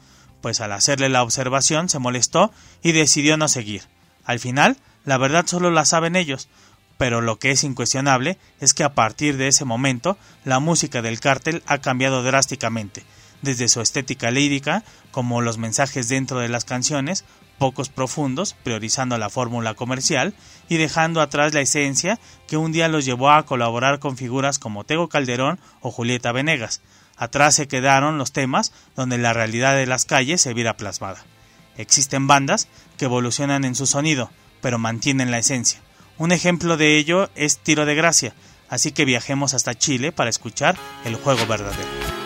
[0.42, 3.84] pues al hacerle la observación se molestó y decidió no seguir.
[4.26, 6.50] Al final, la verdad solo la saben ellos,
[6.98, 11.20] pero lo que es incuestionable es que a partir de ese momento la música del
[11.20, 13.04] cártel ha cambiado drásticamente,
[13.42, 17.24] desde su estética lírica, como los mensajes dentro de las canciones,
[17.58, 20.34] pocos profundos, priorizando la fórmula comercial
[20.68, 24.84] y dejando atrás la esencia que un día los llevó a colaborar con figuras como
[24.84, 26.82] Tego Calderón o Julieta Venegas.
[27.20, 31.26] Atrás se quedaron los temas donde la realidad de las calles se viera plasmada.
[31.78, 35.82] Existen bandas que evolucionan en su sonido, pero mantienen la esencia.
[36.18, 38.34] Un ejemplo de ello es Tiro de Gracia,
[38.70, 42.20] así que viajemos hasta Chile para escuchar el juego verdadero.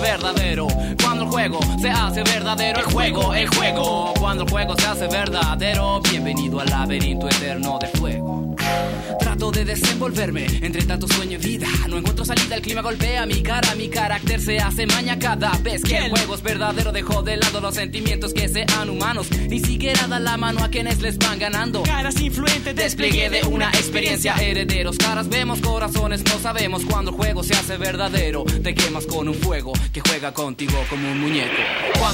[0.00, 0.66] Verdadero,
[1.02, 5.08] cuando el juego se hace verdadero, el juego, el juego, cuando el juego se hace
[5.08, 8.54] verdadero, bienvenido al laberinto eterno de fuego.
[9.18, 11.66] Trato de desenvolverme entre tanto sueño y vida.
[11.88, 13.74] No encuentro salida, el clima golpea mi cara.
[13.74, 16.92] Mi carácter se hace maña cada vez que el juego es verdadero.
[16.92, 19.30] Dejo de lado los sentimientos que sean humanos.
[19.48, 21.82] Ni siquiera da la mano a quienes les van ganando.
[21.82, 24.98] Caras influentes, Despliegue de una experiencia, herederos.
[24.98, 26.82] Caras vemos, corazones no sabemos.
[26.84, 31.10] Cuando el juego se hace verdadero, te quemas con un fuego que juega contigo como
[31.10, 31.62] un muñeco.
[31.98, 32.13] Cuando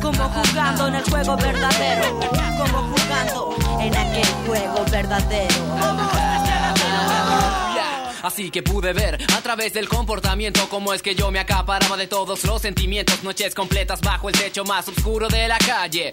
[0.00, 2.20] Como jugando en el juego verdadero.
[2.58, 5.54] Como jugando en aquel juego verdadero.
[8.22, 12.06] Así que pude ver a través del comportamiento cómo es que yo me acaparaba de
[12.06, 13.22] todos los sentimientos.
[13.24, 16.12] Noches completas bajo el techo más oscuro de la calle.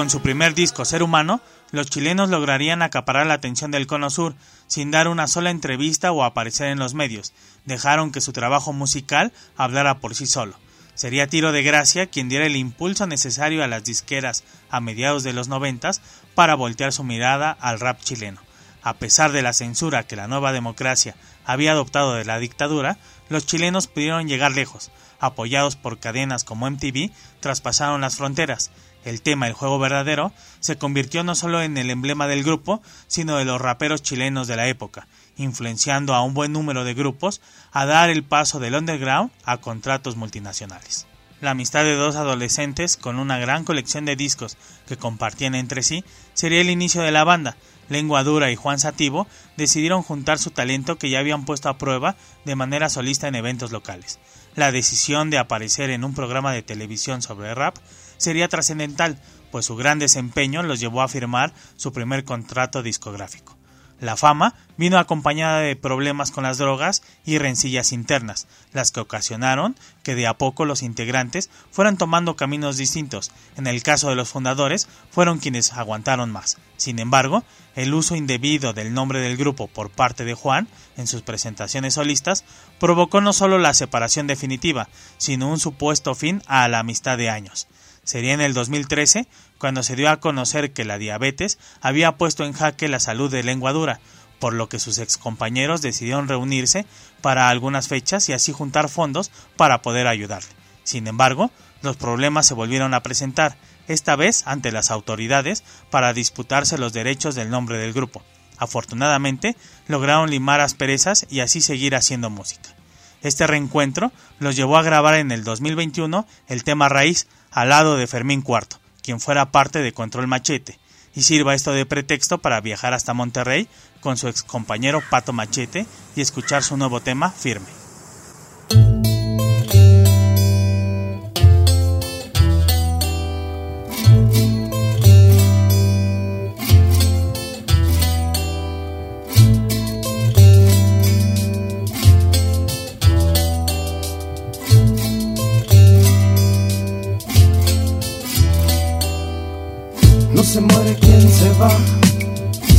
[0.00, 1.42] Con su primer disco, Ser Humano,
[1.72, 4.34] los chilenos lograrían acaparar la atención del Cono Sur
[4.66, 7.34] sin dar una sola entrevista o aparecer en los medios.
[7.66, 10.56] Dejaron que su trabajo musical hablara por sí solo.
[10.94, 15.34] Sería Tiro de Gracia quien diera el impulso necesario a las disqueras a mediados de
[15.34, 16.00] los noventas
[16.34, 18.40] para voltear su mirada al rap chileno.
[18.80, 22.96] A pesar de la censura que la nueva democracia había adoptado de la dictadura,
[23.28, 24.90] los chilenos pudieron llegar lejos.
[25.18, 28.70] Apoyados por cadenas como MTV, traspasaron las fronteras.
[29.04, 33.36] El tema El juego verdadero se convirtió no solo en el emblema del grupo, sino
[33.36, 37.40] de los raperos chilenos de la época, influenciando a un buen número de grupos
[37.72, 41.06] a dar el paso del underground a contratos multinacionales.
[41.40, 46.04] La amistad de dos adolescentes con una gran colección de discos que compartían entre sí
[46.34, 47.56] sería el inicio de la banda,
[47.90, 49.26] Lengua Dura y Juan Sativo
[49.56, 53.72] decidieron juntar su talento que ya habían puesto a prueba de manera solista en eventos
[53.72, 54.20] locales.
[54.54, 57.76] La decisión de aparecer en un programa de televisión sobre rap
[58.20, 59.18] sería trascendental,
[59.50, 63.56] pues su gran desempeño los llevó a firmar su primer contrato discográfico.
[64.00, 69.76] La fama vino acompañada de problemas con las drogas y rencillas internas, las que ocasionaron
[70.02, 73.30] que de a poco los integrantes fueran tomando caminos distintos.
[73.58, 76.56] En el caso de los fundadores, fueron quienes aguantaron más.
[76.78, 77.44] Sin embargo,
[77.76, 80.66] el uso indebido del nombre del grupo por parte de Juan
[80.96, 82.44] en sus presentaciones solistas
[82.78, 87.68] provocó no solo la separación definitiva, sino un supuesto fin a la amistad de años.
[88.10, 92.52] Sería en el 2013 cuando se dio a conocer que la diabetes había puesto en
[92.52, 94.00] jaque la salud de Lengua Dura,
[94.40, 96.86] por lo que sus excompañeros decidieron reunirse
[97.20, 100.48] para algunas fechas y así juntar fondos para poder ayudarle.
[100.82, 101.52] Sin embargo,
[101.82, 103.56] los problemas se volvieron a presentar,
[103.86, 108.24] esta vez ante las autoridades, para disputarse los derechos del nombre del grupo.
[108.58, 109.54] Afortunadamente,
[109.86, 112.74] lograron limar asperezas y así seguir haciendo música.
[113.22, 118.06] Este reencuentro los llevó a grabar en el 2021 el tema raíz al lado de
[118.06, 120.78] Fermín IV, quien fuera parte de Control Machete,
[121.14, 123.68] y sirva esto de pretexto para viajar hasta Monterrey
[124.00, 127.79] con su ex compañero Pato Machete y escuchar su nuevo tema Firme.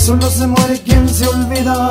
[0.02, 1.90] Solo se muere quien se olvida.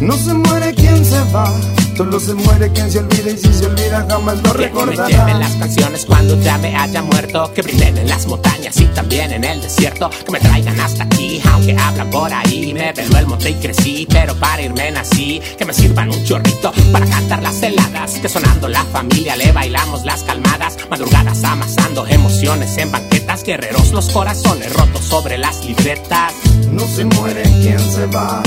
[0.00, 1.48] No se muere quien se va,
[1.96, 5.08] solo se muere quien se olvida y si se olvida jamás lo Que me recordará.
[5.08, 7.52] lleven las canciones cuando ya me haya muerto.
[7.54, 10.10] Que brinden en las montañas y también en el desierto.
[10.24, 12.72] Que me traigan hasta aquí, aunque hablan por ahí.
[12.74, 15.40] Me peló el monte y crecí, pero para irme nací.
[15.58, 18.12] Que me sirvan un chorrito para cantar las heladas.
[18.18, 20.76] Que sonando la familia le bailamos las calmadas.
[20.90, 23.42] Madrugadas amasando emociones en banquetas.
[23.44, 26.32] Guerreros los corazones rotos sobre las libretas.
[26.70, 28.42] No se muere quien se va,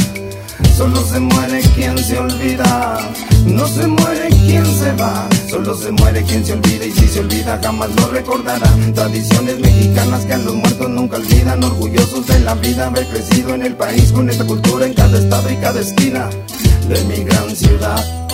[0.75, 2.97] solo se muere quien se olvida.
[3.45, 7.19] No se muere quien se va, solo se muere quien se olvida y si se
[7.19, 8.69] olvida jamás lo recordará.
[8.93, 13.63] Tradiciones mexicanas que a los muertos nunca olvidan, orgullosos de la vida, haber crecido en
[13.63, 16.29] el país con esta cultura en cada estado y cada esquina
[16.89, 18.25] de mi gran ciudad.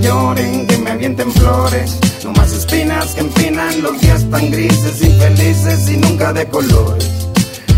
[0.00, 1.98] Lloren, que me avienten flores.
[2.24, 7.08] No más espinas que empinan los días tan grises, infelices y nunca de colores.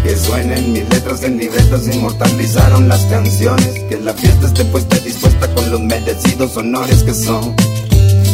[0.03, 3.81] Que suenen mis letras en libretas inmortalizaron las canciones.
[3.89, 7.55] Que la fiesta esté puesta y dispuesta con los merecidos honores que son.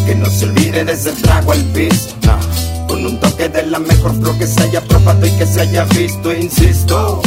[0.06, 2.14] Que no se olvide de ese trago al piso.
[2.88, 5.84] Con un toque de la mejor flor que se haya probado y que se haya
[5.84, 7.20] visto, insisto.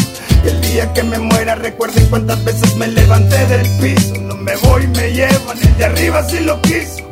[0.43, 4.20] Que el día que me muera recuerden cuántas veces me levanté del piso.
[4.41, 7.03] Me voy, me llevan, el de arriba si lo quiso.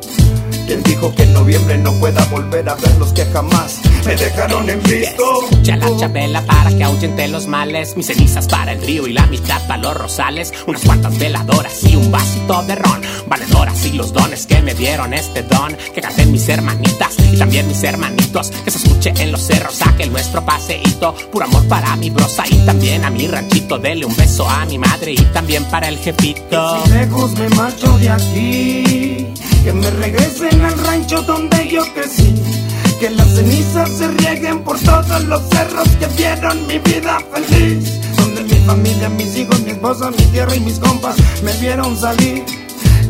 [0.65, 4.69] Quien dijo que en noviembre no pueda volver a ver los que jamás me dejaron
[4.69, 5.23] en visto.
[5.63, 7.95] Ya la chabela para que ahuyente los males.
[7.95, 10.53] Mis cenizas para el río y la mitad para los rosales.
[10.67, 13.01] Unas cuantas veladoras y un vasito de ron.
[13.27, 15.75] Valedoras y los dones que me dieron este don.
[15.93, 18.51] Que canten mis hermanitas y también mis hermanitos.
[18.51, 21.13] Que se escuche en los cerros aquel nuestro paseíto.
[21.31, 23.77] Puro amor para mi brosa y también a mi ranchito.
[23.77, 26.83] Dele un beso a mi madre y también para el jefito.
[26.83, 29.27] Si lejos me marcho de aquí,
[29.63, 32.58] que me regresen al rancho donde yo crecí.
[32.99, 37.97] Que las cenizas se rieguen por todos los cerros que vieron mi vida feliz.
[38.17, 42.43] Donde mi familia, mis hijos, mi esposa, mi tierra y mis compas me vieron salir.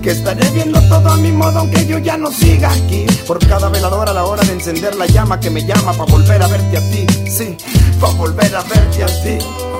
[0.03, 3.67] Que estaré viendo todo a mi modo aunque yo ya no siga aquí Por cada
[3.67, 6.77] velador a la hora de encender la llama que me llama Pa' volver a verte
[6.77, 7.57] a ti, sí,
[7.99, 9.78] pa' volver a verte a ti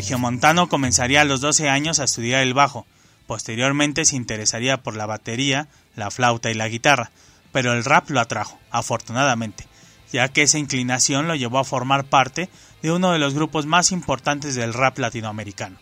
[0.00, 2.86] regiomontano comenzaría a los 12 años a estudiar el bajo.
[3.26, 7.10] Posteriormente se interesaría por la batería, la flauta y la guitarra,
[7.52, 9.66] pero el rap lo atrajo, afortunadamente,
[10.10, 12.48] ya que esa inclinación lo llevó a formar parte
[12.80, 15.76] de uno de los grupos más importantes del rap latinoamericano.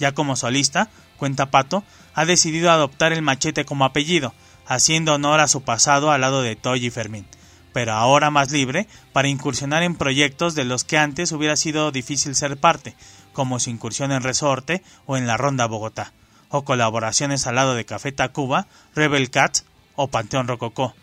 [0.00, 4.34] Ya como solista, cuenta Pato, ha decidido adoptar el machete como apellido,
[4.66, 7.24] haciendo honor a su pasado al lado de Toy y Fermín,
[7.72, 12.34] pero ahora más libre para incursionar en proyectos de los que antes hubiera sido difícil
[12.34, 12.96] ser parte,
[13.40, 16.12] como su incursión en Resorte o en la Ronda Bogotá,
[16.50, 19.64] o colaboraciones al lado de Café Tacuba, Rebel Cats
[19.96, 20.94] o Panteón Rococó.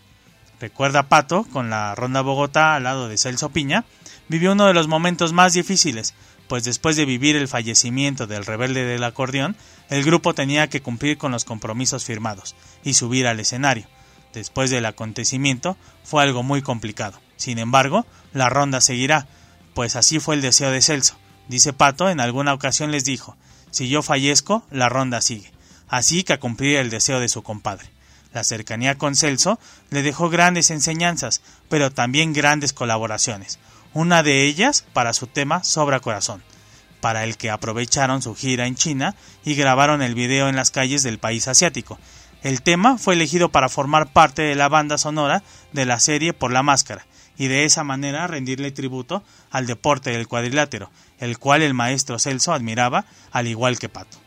[0.61, 3.85] Recuerda Pato, con la Ronda Bogotá al lado de Celso Piña,
[4.27, 6.13] vivió uno de los momentos más difíciles,
[6.47, 9.55] pues después de vivir el fallecimiento del rebelde del acordeón,
[9.89, 13.87] el grupo tenía que cumplir con los compromisos firmados y subir al escenario.
[14.31, 17.19] Después del acontecimiento fue algo muy complicado.
[17.35, 19.25] Sin embargo, la ronda seguirá,
[19.73, 21.17] pues así fue el deseo de Celso,
[21.47, 23.37] Dice Pato, en alguna ocasión les dijo,
[23.71, 25.51] si yo fallezco, la ronda sigue.
[25.87, 27.89] Así que a cumplir el deseo de su compadre.
[28.33, 33.59] La cercanía con Celso le dejó grandes enseñanzas, pero también grandes colaboraciones.
[33.93, 36.43] Una de ellas para su tema Sobra Corazón,
[36.99, 41.03] para el que aprovecharon su gira en China y grabaron el video en las calles
[41.03, 41.97] del país asiático.
[42.43, 45.41] El tema fue elegido para formar parte de la banda sonora
[45.71, 47.07] de la serie Por la Máscara,
[47.37, 52.53] y de esa manera rendirle tributo al deporte del cuadrilátero, el cual el maestro Celso
[52.53, 54.17] admiraba al igual que Pato.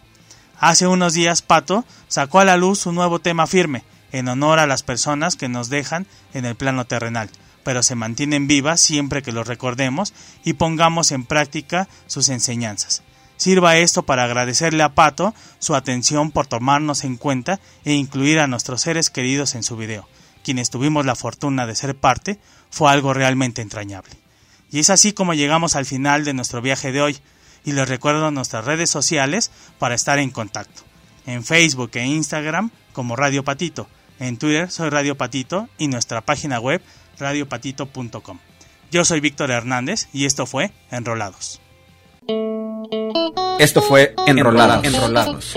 [0.58, 3.82] Hace unos días Pato sacó a la luz un nuevo tema firme,
[4.12, 7.30] en honor a las personas que nos dejan en el plano terrenal,
[7.64, 10.12] pero se mantienen vivas siempre que los recordemos
[10.44, 13.02] y pongamos en práctica sus enseñanzas.
[13.36, 18.46] Sirva esto para agradecerle a Pato su atención por tomarnos en cuenta e incluir a
[18.46, 20.06] nuestros seres queridos en su video.
[20.44, 22.38] Quienes tuvimos la fortuna de ser parte,
[22.70, 24.12] fue algo realmente entrañable.
[24.70, 27.18] Y es así como llegamos al final de nuestro viaje de hoy,
[27.64, 30.82] y les recuerdo nuestras redes sociales para estar en contacto.
[31.26, 33.86] En Facebook e Instagram como Radio Patito,
[34.18, 36.82] en Twitter soy Radio Patito y nuestra página web
[37.18, 38.38] radiopatito.com.
[38.90, 41.60] Yo soy Víctor Hernández y esto fue Enrolados.
[43.58, 44.84] Esto fue Enrolados.
[44.84, 45.56] Enrolados